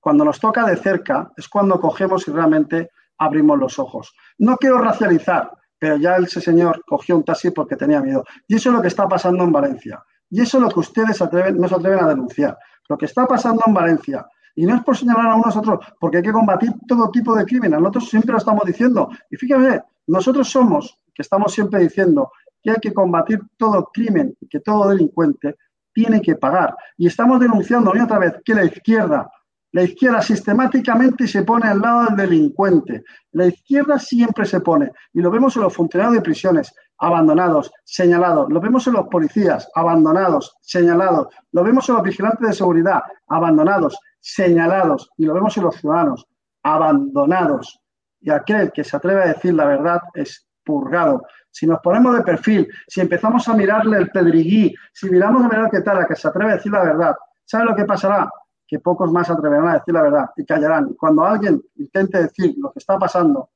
[0.00, 4.14] cuando nos toca de cerca, es cuando cogemos y realmente abrimos los ojos.
[4.38, 8.24] No quiero racializar, pero ya ese señor cogió un taxi porque tenía miedo.
[8.48, 10.02] Y eso es lo que está pasando en Valencia.
[10.30, 12.56] Y eso es lo que ustedes atreven, no se atreven a denunciar.
[12.88, 15.86] Lo que está pasando en Valencia, y no es por señalar a unos a otros,
[15.98, 17.78] porque hay que combatir todo tipo de crímenes.
[17.78, 19.10] Nosotros siempre lo estamos diciendo.
[19.30, 24.60] Y fíjate, nosotros somos, que estamos siempre diciendo que hay que combatir todo crimen, que
[24.60, 25.56] todo delincuente
[25.92, 26.76] tiene que pagar.
[26.96, 29.30] Y estamos denunciando una otra vez que la izquierda,
[29.72, 33.04] la izquierda sistemáticamente se pone al lado del delincuente.
[33.32, 34.90] La izquierda siempre se pone.
[35.12, 38.50] Y lo vemos en los funcionarios de prisiones, abandonados, señalados.
[38.50, 41.28] Lo vemos en los policías, abandonados, señalados.
[41.52, 45.10] Lo vemos en los vigilantes de seguridad, abandonados, señalados.
[45.16, 46.26] Y lo vemos en los ciudadanos,
[46.62, 47.80] abandonados.
[48.20, 51.22] Y aquel que se atreve a decir la verdad es purgado.
[51.50, 55.70] Si nos ponemos de perfil, si empezamos a mirarle el pedriguí, si miramos a mirar
[55.70, 58.30] qué tal, a que se atreve a decir la verdad, ¿sabe lo que pasará?
[58.68, 60.94] Que pocos más atreverán a decir la verdad y callarán.
[60.94, 63.48] Cuando alguien intente decir lo que está pasando,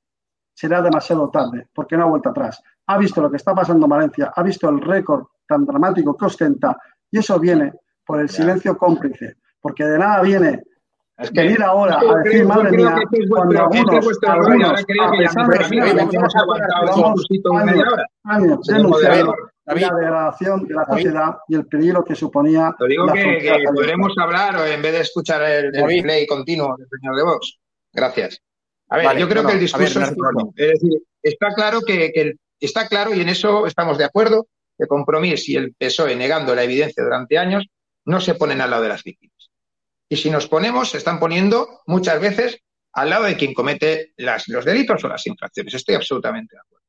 [0.54, 2.62] será demasiado tarde, porque no ha vuelto atrás.
[2.87, 6.27] Ha visto lo que está pasando en Valencia, ha visto el récord tan dramático que
[6.27, 6.77] ostenta,
[7.11, 7.73] y eso viene
[8.05, 10.62] por el silencio cómplice, porque de nada viene
[11.16, 12.97] es que, venir ahora a decir, madre mía,
[13.29, 17.16] cuando algunos, algunos, a pesar de hemos aguantado
[18.25, 22.75] años denunciando la degradación de la sociedad y el peligro que suponía.
[22.79, 26.88] Lo digo que, que podremos hablar en vez de escuchar el, el play continuo del
[26.88, 27.59] señor de Vox.
[27.92, 28.40] Gracias.
[28.90, 32.88] A ver, yo creo que el discurso es, es decir, está claro que, que, está
[32.88, 34.46] claro y en eso estamos de acuerdo
[34.79, 37.66] que Compromís y el PSOE negando la evidencia durante años
[38.05, 39.50] no se ponen al lado de las víctimas.
[40.09, 42.61] Y si nos ponemos, se están poniendo muchas veces
[42.92, 45.74] al lado de quien comete los delitos o las infracciones.
[45.74, 46.85] Estoy absolutamente de acuerdo.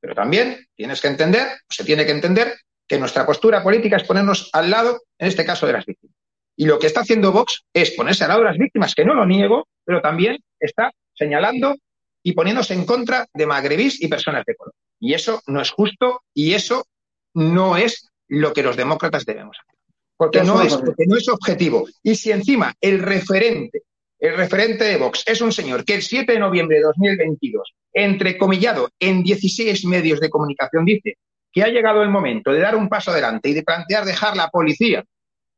[0.00, 2.54] Pero también tienes que entender, o se tiene que entender,
[2.86, 6.16] que nuestra postura política es ponernos al lado, en este caso, de las víctimas.
[6.56, 9.14] Y lo que está haciendo Vox es ponerse al lado de las víctimas, que no
[9.14, 11.76] lo niego, pero también está señalando
[12.22, 14.74] y poniéndose en contra de magrebís y personas de color.
[15.00, 16.86] Y eso no es justo y eso
[17.34, 19.74] no es lo que los demócratas debemos hacer.
[20.16, 21.86] Porque no, es, porque no es objetivo.
[22.02, 23.82] Y si encima el referente,
[24.18, 28.90] el referente de Vox es un señor que el 7 de noviembre de 2022, entrecomillado
[28.98, 31.18] en 16 medios de comunicación, dice
[31.52, 34.48] que ha llegado el momento de dar un paso adelante y de plantear dejar la
[34.48, 35.04] policía,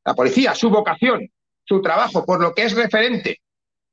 [0.05, 1.31] la policía, su vocación,
[1.65, 3.39] su trabajo por lo que es referente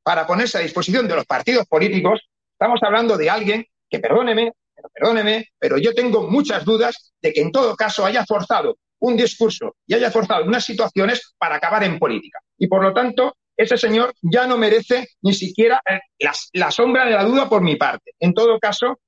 [0.04, 2.22] para ponerse a disposición de los partidos políticos,
[2.54, 7.42] estamos hablando de alguien que, perdóneme, pero perdóneme, pero yo tengo muchas dudas de que
[7.42, 12.00] en todo caso haya forzado un discurso y haya forzado unas situaciones para acabar en
[12.00, 12.40] política.
[12.58, 15.82] Y por lo tanto, ese señor ya no merece ni siquiera
[16.20, 18.12] la, la sombra de la duda por mi parte.
[18.20, 19.00] En todo caso,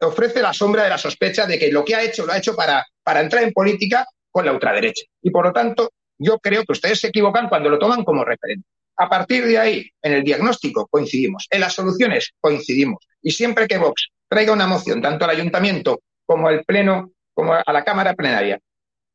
[0.00, 2.54] ofrece la sombra de la sospecha de que lo que ha hecho lo ha hecho
[2.54, 5.04] para, para entrar en política con la ultraderecha.
[5.20, 8.66] Y por lo tanto, yo creo que ustedes se equivocan cuando lo toman como referente.
[8.96, 13.06] A partir de ahí, en el diagnóstico coincidimos, en las soluciones coincidimos.
[13.22, 17.72] Y siempre que Vox traiga una moción, tanto al ayuntamiento como al pleno, como a
[17.72, 18.58] la Cámara Plenaria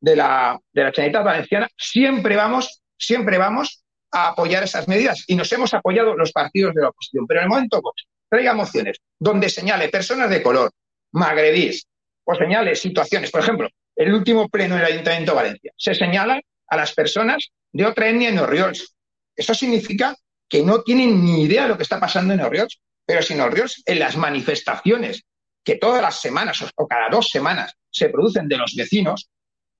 [0.00, 5.24] de la, de la Generalitat Valenciana, siempre vamos, siempre vamos a apoyar esas medidas.
[5.26, 7.26] Y nos hemos apoyado los partidos de la oposición.
[7.26, 10.70] Pero en el momento Vox traiga mociones donde señale personas de color,
[11.10, 11.84] magrebís,
[12.22, 16.76] o señale situaciones, por ejemplo, el último pleno del Ayuntamiento de Valencia, se señalan a
[16.76, 18.94] las personas de otra etnia en Oriols,
[19.34, 20.14] eso significa
[20.48, 22.78] que no tienen ni idea de lo que está pasando en Orriols,
[23.08, 25.24] pero si en Orriols, en las manifestaciones
[25.64, 29.30] que todas las semanas o cada dos semanas se producen de los vecinos,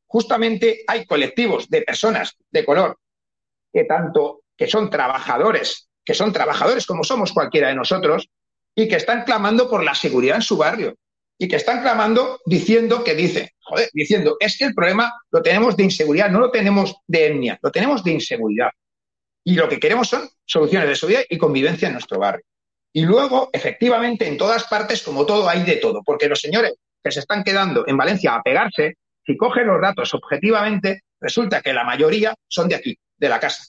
[0.07, 2.99] justamente hay colectivos de personas de color
[3.71, 8.31] que tanto que son trabajadores, que son trabajadores como somos cualquiera de nosotros,
[8.75, 10.97] y que están clamando por la seguridad en su barrio.
[11.37, 15.77] Y que están clamando diciendo que dice, joder, diciendo, es que el problema lo tenemos
[15.77, 18.71] de inseguridad, no lo tenemos de etnia, lo tenemos de inseguridad.
[19.45, 22.47] Y lo que queremos son soluciones de seguridad y convivencia en nuestro barrio.
[22.92, 27.11] Y luego, efectivamente, en todas partes, como todo, hay de todo, porque los señores que
[27.11, 31.85] se están quedando en Valencia a pegarse, si cogen los datos objetivamente, resulta que la
[31.85, 33.64] mayoría son de aquí, de la casa.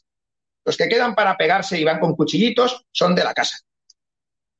[0.65, 3.57] Los que quedan para pegarse y van con cuchillitos son de la casa.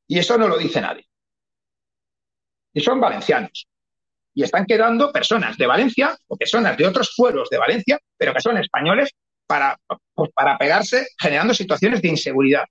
[0.07, 1.07] Y eso no lo dice nadie.
[2.73, 3.67] Y son valencianos.
[4.33, 8.41] Y están quedando personas de Valencia o personas de otros pueblos de Valencia, pero que
[8.41, 9.09] son españoles
[9.47, 9.77] para,
[10.13, 12.65] pues para pegarse generando situaciones de inseguridad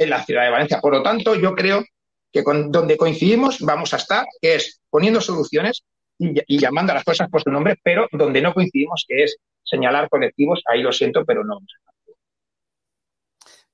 [0.00, 0.80] en la ciudad de Valencia.
[0.80, 1.84] Por lo tanto, yo creo
[2.32, 5.84] que con, donde coincidimos vamos a estar, que es poniendo soluciones
[6.18, 10.08] y, llamando a las cosas por su nombre, pero donde no coincidimos, que es señalar
[10.08, 11.58] colectivos, ahí lo siento, pero no.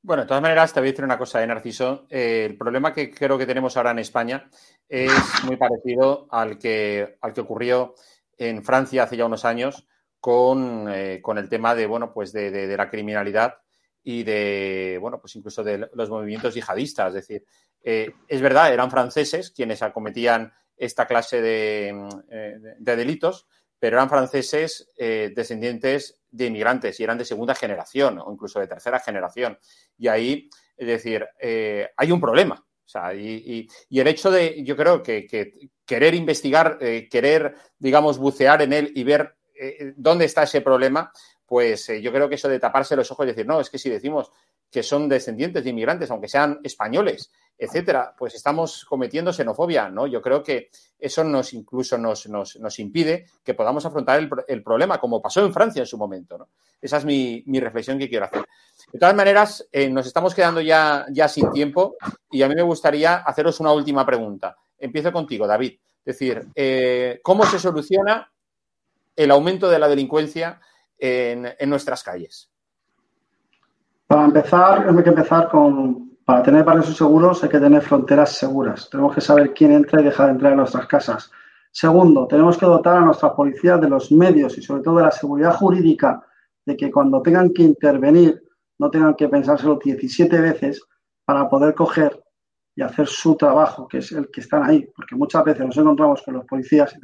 [0.02, 2.06] Bueno, de todas maneras, te voy a decir una cosa, ¿eh, Narciso.
[2.10, 4.48] Eh, el problema que creo que tenemos ahora en España
[4.88, 5.12] es
[5.44, 7.94] muy parecido al que, al que ocurrió
[8.36, 9.86] en Francia hace ya unos años
[10.20, 13.58] con, eh, con el tema de, bueno, pues de, de, la criminalidad
[14.09, 17.09] y de, bueno, pues incluso de los movimientos yihadistas.
[17.09, 17.44] Es decir,
[17.82, 21.88] eh, es verdad, eran franceses quienes acometían esta clase de,
[22.30, 23.48] eh, de delitos,
[23.80, 28.68] pero eran franceses eh, descendientes de inmigrantes y eran de segunda generación o incluso de
[28.68, 29.59] tercera generación.
[29.98, 31.26] Y ahí, es decir,
[31.96, 32.64] hay un problema.
[33.12, 36.78] Y, el hecho de, yo creo que, que querer investigar,
[37.11, 39.34] querer, digamos, bucear en él y ver
[39.96, 41.11] dónde está ese problema,
[41.47, 43.78] pues eh, yo creo que eso de taparse los ojos y decir, no, es que
[43.78, 44.30] si decimos
[44.70, 50.07] que son descendientes de inmigrantes, aunque sean españoles, etcétera, pues estamos cometiendo xenofobia, ¿no?
[50.07, 50.68] Yo creo que
[50.99, 55.53] eso nos incluso nos, nos, nos impide que podamos afrontar el, problema, como pasó en
[55.53, 56.49] Francia en su momento, ¿no?
[56.82, 58.44] Esa es mi, mi reflexión que quiero hacer.
[58.92, 61.97] De todas maneras, eh, nos estamos quedando ya, ya sin tiempo
[62.30, 64.57] y a mí me gustaría haceros una última pregunta.
[64.78, 65.78] Empiezo contigo, David.
[66.05, 68.30] Es decir, eh, ¿cómo se soluciona
[69.16, 70.61] el aumento de la delincuencia
[70.99, 72.51] en, nuestras calles?
[74.07, 78.88] Para empezar, hay que empezar con, para tener barrios seguros hay que tener fronteras seguras.
[78.90, 81.30] Tenemos que saber quién entra y deja de entrar en nuestras casas.
[81.70, 85.11] Segundo, tenemos que dotar a nuestras policías de los medios y sobre todo de la
[85.11, 86.24] seguridad jurídica
[86.64, 88.42] de que cuando tengan que intervenir
[88.78, 90.82] no tengan que pensárselo 17 veces
[91.24, 92.22] para poder coger
[92.74, 96.22] y hacer su trabajo, que es el que están ahí, porque muchas veces nos encontramos
[96.22, 96.94] con los policías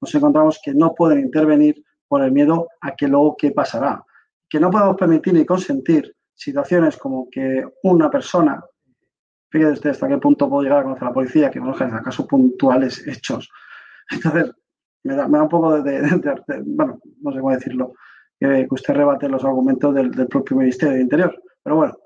[0.00, 4.04] nos encontramos que no pueden intervenir por el miedo a que luego qué pasará,
[4.48, 8.60] que no podemos permitir ni consentir situaciones como que una persona,
[9.54, 12.26] usted hasta qué punto puedo llegar a conocer a la policía, que no en acaso
[12.26, 13.48] puntuales hechos.
[14.10, 14.50] Entonces,
[15.04, 16.00] me da, me da un poco de,
[16.66, 17.92] bueno, no sé cómo decirlo,
[18.40, 21.40] que usted rebate los argumentos del, del propio Ministerio de Interior.
[21.62, 21.96] Pero bueno,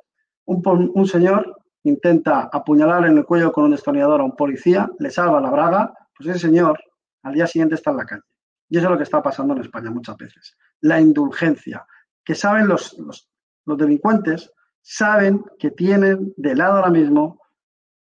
[0.44, 5.10] un, un, señor intenta apuñalar en el cuello con un destornillador a un policía, le
[5.10, 6.78] salva la braga, pues ese señor
[7.22, 8.22] al día siguiente está en la calle.
[8.68, 10.56] Y eso es lo que está pasando en España muchas veces.
[10.80, 11.86] La indulgencia,
[12.24, 13.30] que saben los, los,
[13.66, 17.40] los delincuentes, saben que tienen de lado ahora mismo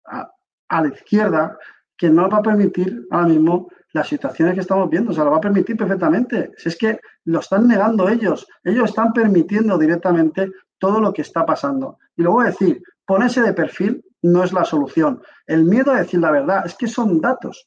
[0.06, 0.30] a,
[0.68, 1.58] a la izquierda
[1.96, 5.38] que no va a permitir ahora mismo las situaciones que estamos viendo, se lo va
[5.38, 6.52] a permitir perfectamente.
[6.58, 11.46] Si es que lo están negando ellos, ellos están permitiendo directamente todo lo que está
[11.46, 11.98] pasando.
[12.14, 15.22] Y lo voy a decir, ponerse de perfil no es la solución.
[15.46, 17.66] El miedo a decir la verdad es que son datos.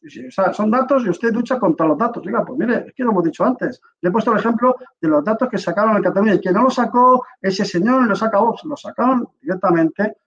[0.53, 2.23] Son datos y usted lucha contra los datos.
[2.23, 3.81] Diga, pues mire, es que lo hemos dicho antes.
[4.01, 6.63] Le he puesto el ejemplo de los datos que sacaron en Cataluña y que no
[6.63, 10.17] lo sacó ese señor lo saca Vox, lo sacaron directamente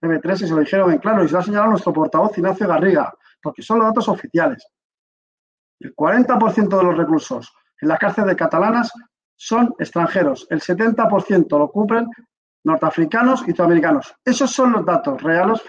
[0.00, 2.66] TV3 y se lo dijeron en claro y se lo ha señalado nuestro portavoz Ignacio
[2.66, 4.66] Garriga, porque son los datos oficiales.
[5.78, 8.92] El 40% de los reclusos en las cárceles catalanas
[9.36, 10.46] son extranjeros.
[10.50, 12.08] El 70% lo cubren
[12.64, 14.14] norteafricanos y sudamericanos.
[14.24, 15.62] Esos son los datos reales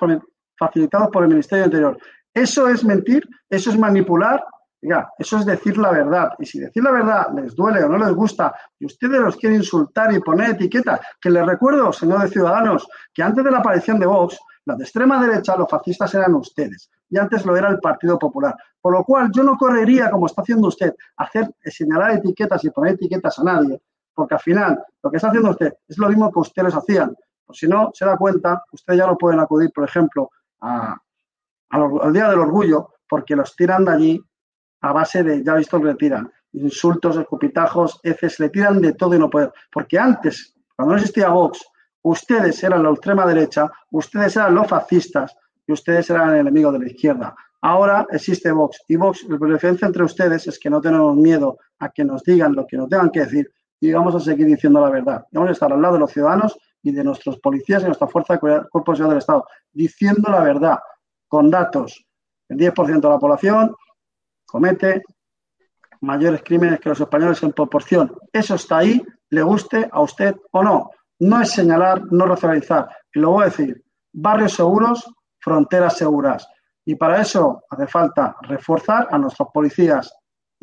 [0.57, 1.97] facilitados por el Ministerio del Interior.
[2.33, 4.43] Eso es mentir, eso es manipular,
[4.83, 6.31] Oiga, eso es decir la verdad.
[6.39, 9.59] Y si decir la verdad les duele o no les gusta y ustedes los quieren
[9.59, 14.07] insultar y poner etiquetas, que les recuerdo, señores ciudadanos, que antes de la aparición de
[14.07, 16.89] Vox, la de extrema derecha, los fascistas eran ustedes.
[17.09, 18.55] Y antes lo era el Partido Popular.
[18.81, 22.95] Por lo cual yo no correría, como está haciendo usted, hacer, señalar etiquetas y poner
[22.95, 23.81] etiquetas a nadie,
[24.13, 27.15] porque al final lo que está haciendo usted es lo mismo que ustedes hacían.
[27.45, 30.97] Pues si no se da cuenta, ustedes ya no pueden acudir, por ejemplo, a,
[31.69, 34.23] al Día del Orgullo, porque los tiran de allí
[34.81, 39.19] a base de, ya visto le tiran, insultos, escupitajos, heces, le tiran de todo y
[39.19, 39.51] no pueden.
[39.71, 41.65] Porque antes, cuando no existía Vox,
[42.01, 45.35] ustedes eran la extrema derecha, ustedes eran los fascistas
[45.65, 47.35] y ustedes eran el enemigo de la izquierda.
[47.61, 51.89] Ahora existe Vox y Vox, la diferencia entre ustedes es que no tenemos miedo a
[51.89, 53.51] que nos digan lo que nos tengan que decir
[53.83, 55.25] y vamos a seguir diciendo la verdad.
[55.33, 58.35] Vamos a estar al lado de los ciudadanos y de nuestros policías y nuestra fuerza
[58.35, 60.79] de cuerpo de del Estado, diciendo la verdad,
[61.27, 62.05] con datos.
[62.47, 63.75] El 10% de la población
[64.45, 65.03] comete
[65.99, 68.15] mayores crímenes que los españoles en proporción.
[68.31, 70.89] Eso está ahí, le guste a usted o no.
[71.19, 72.87] No es señalar, no racionalizar.
[73.13, 76.47] Y lo voy a decir, barrios seguros, fronteras seguras.
[76.85, 80.09] Y para eso hace falta reforzar a nuestros policías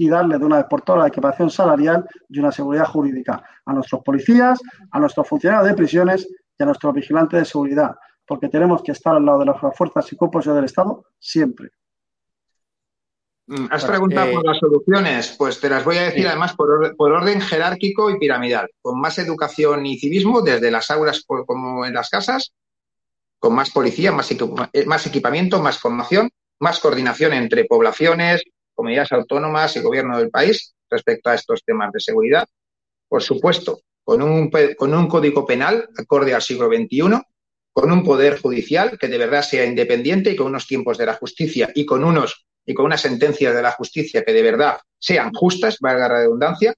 [0.01, 3.73] y darle de una vez por todas la equipación salarial y una seguridad jurídica a
[3.75, 4.59] nuestros policías,
[4.93, 6.27] a nuestros funcionarios de prisiones
[6.59, 7.95] y a nuestros vigilantes de seguridad,
[8.27, 11.69] porque tenemos que estar al lado de las fuerzas y cuerpos del Estado siempre.
[13.47, 16.29] Mm, has preguntado eh, por las soluciones, pues te las voy a decir sí.
[16.29, 20.91] además por, or por, orden jerárquico y piramidal, con más educación y civismo desde las
[20.91, 22.55] aulas por, como en las casas,
[23.39, 28.43] con más policía, más, eh, más equipamiento, más formación, más coordinación entre poblaciones,
[28.81, 32.49] comunidades autónomas y gobierno del país respecto a estos temas de seguridad.
[33.07, 37.21] Por supuesto, con un, con un código penal acorde al siglo XXI,
[37.75, 41.13] con un poder judicial que de verdad sea independiente y con unos tiempos de la
[41.13, 45.31] justicia y con unos y con unas sentencias de la justicia que de verdad sean
[45.35, 46.73] justas, valga la redundancia,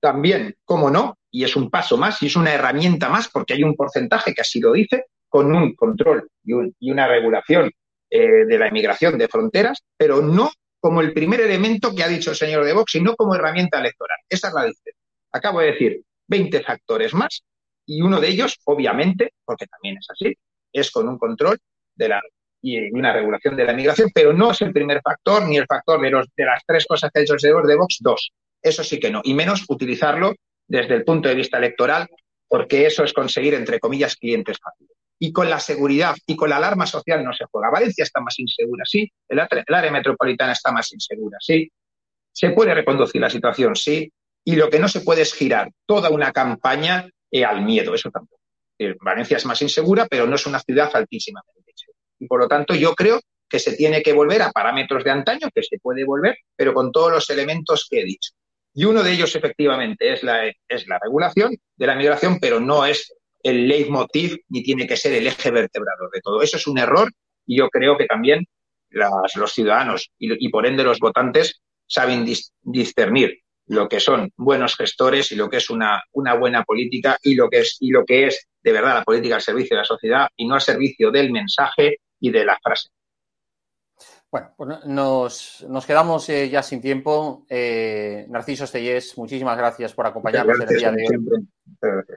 [0.00, 3.62] también, como no, y es un paso más y es una herramienta más porque hay
[3.62, 7.70] un porcentaje que así lo dice, con un control y, una regulación
[8.10, 10.50] eh, de la inmigración de fronteras, pero no
[10.84, 14.18] como el primer elemento que ha dicho el señor de Vox, sino como herramienta electoral.
[14.28, 15.02] Esa es la diferencia.
[15.32, 17.42] Acabo de decir 20 factores más
[17.86, 20.36] y uno de ellos, obviamente, porque también es así,
[20.70, 21.56] es con un control
[21.94, 22.22] de la
[22.60, 26.02] y una regulación de la inmigración, pero no es el primer factor ni el factor
[26.02, 28.32] de, los, de las tres cosas que ha dicho el señor de Vox, dos.
[28.60, 29.22] Eso sí que no.
[29.24, 30.34] Y menos utilizarlo
[30.68, 32.08] desde el punto de vista electoral,
[32.46, 34.93] porque eso es conseguir, entre comillas, clientes fáciles.
[35.24, 37.70] Y con la seguridad y con la alarma social no se juega.
[37.70, 39.10] Valencia está más insegura, sí.
[39.26, 41.66] El, área metropolitana está más insegura, sí.
[42.30, 44.12] Se puede reconducir la situación, sí.
[44.44, 48.10] Y lo que no se puede es girar toda una campaña eh, al miedo, eso
[48.10, 48.42] tampoco.
[48.78, 51.98] Eh, Valencia es más insegura, pero no es una ciudad altísimamente insegura.
[52.18, 53.18] Y por lo tanto, yo creo
[53.48, 56.92] que se tiene que volver a parámetros de antaño, que se puede volver, pero con
[56.92, 58.32] todos los elementos que he dicho.
[58.74, 62.84] Y uno de ellos, efectivamente, es la, es la regulación de la migración, pero no
[62.84, 63.10] es
[63.44, 66.42] el leitmotiv ni tiene que ser el eje vertebrador de todo.
[66.42, 67.12] Eso es un error
[67.46, 68.46] y yo creo que también
[68.90, 72.24] los ciudadanos y, por ende los votantes saben
[72.62, 77.34] discernir lo que son buenos gestores y lo que es una, una buena política y
[77.34, 79.86] lo que es y lo que es de verdad la política al servicio de la
[79.86, 82.88] sociedad y no al servicio del mensaje y de la frase.
[84.30, 87.46] Bueno, pues nos, nos quedamos eh, ya sin tiempo.
[87.48, 91.46] Eh, Narciso Estellés, muchísimas gracias por acompañarnos en el día de hoy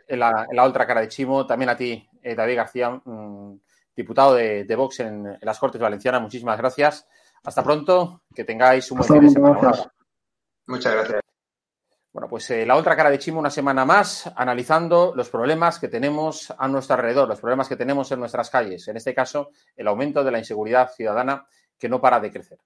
[0.07, 1.45] en la, otra cara de Chimo.
[1.45, 3.59] También a ti, eh, David García, mm,
[3.95, 7.07] diputado de, Vox en, las Cortes Valencianas, muchísimas gracias.
[7.43, 9.71] Hasta pronto, que tengáis un buen fin de semana.
[10.67, 11.21] Muchas gracias.
[12.11, 16.51] Bueno, pues la otra cara de Chimo, una semana más, analizando los problemas que tenemos
[16.57, 18.87] a nuestro alrededor, los problemas que tenemos en nuestras calles.
[18.87, 21.45] En este caso, el aumento de la inseguridad ciudadana
[21.77, 22.57] que no para de crecer.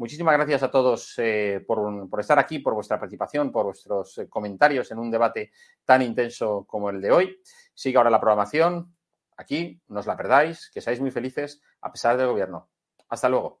[0.00, 4.90] Muchísimas gracias a todos eh, por, estar aquí, por vuestra participación, por vuestros eh, comentarios
[4.92, 5.52] en un debate
[5.84, 7.38] tan intenso como el de hoy.
[7.74, 8.96] Sigue ahora la programación.
[9.36, 12.70] Aquí, no os la perdáis, que seáis muy felices a pesar del gobierno.
[13.10, 13.60] Hasta luego.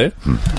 [0.00, 0.12] ¿eh?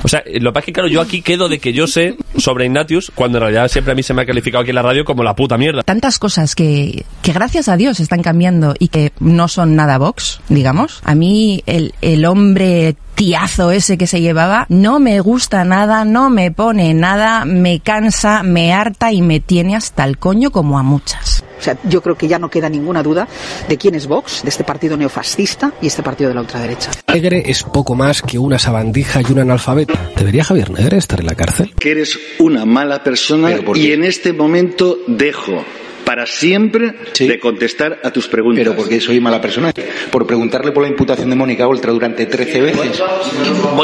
[0.03, 2.65] O sea, lo que es que, claro, yo aquí quedo de que yo sé sobre
[2.65, 5.05] Ignatius, cuando en realidad siempre a mí se me ha calificado aquí en la radio
[5.05, 5.83] como la puta mierda.
[5.83, 10.41] Tantas cosas que, que gracias a Dios están cambiando y que no son nada Vox,
[10.49, 11.01] digamos.
[11.03, 16.29] A mí el, el hombre tiazo ese que se llevaba no me gusta nada, no
[16.29, 20.83] me pone nada, me cansa, me harta y me tiene hasta el coño como a
[20.83, 21.43] muchas.
[21.61, 23.27] O sea, yo creo que ya no queda ninguna duda
[23.69, 26.89] de quién es Vox, de este partido neofascista y este partido de la ultraderecha.
[27.13, 29.93] Negre es poco más que una sabandija y un analfabeto.
[30.17, 31.71] ¿Debería Javier Negre estar en la cárcel?
[31.79, 35.63] Que eres una mala persona y en este momento dejo
[36.03, 38.63] para siempre de contestar a tus preguntas.
[38.63, 39.71] Pero porque soy mala persona.
[40.11, 43.03] Por preguntarle por la imputación de Mónica Oltra durante 13 veces.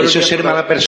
[0.04, 0.87] Eso es ser mala persona.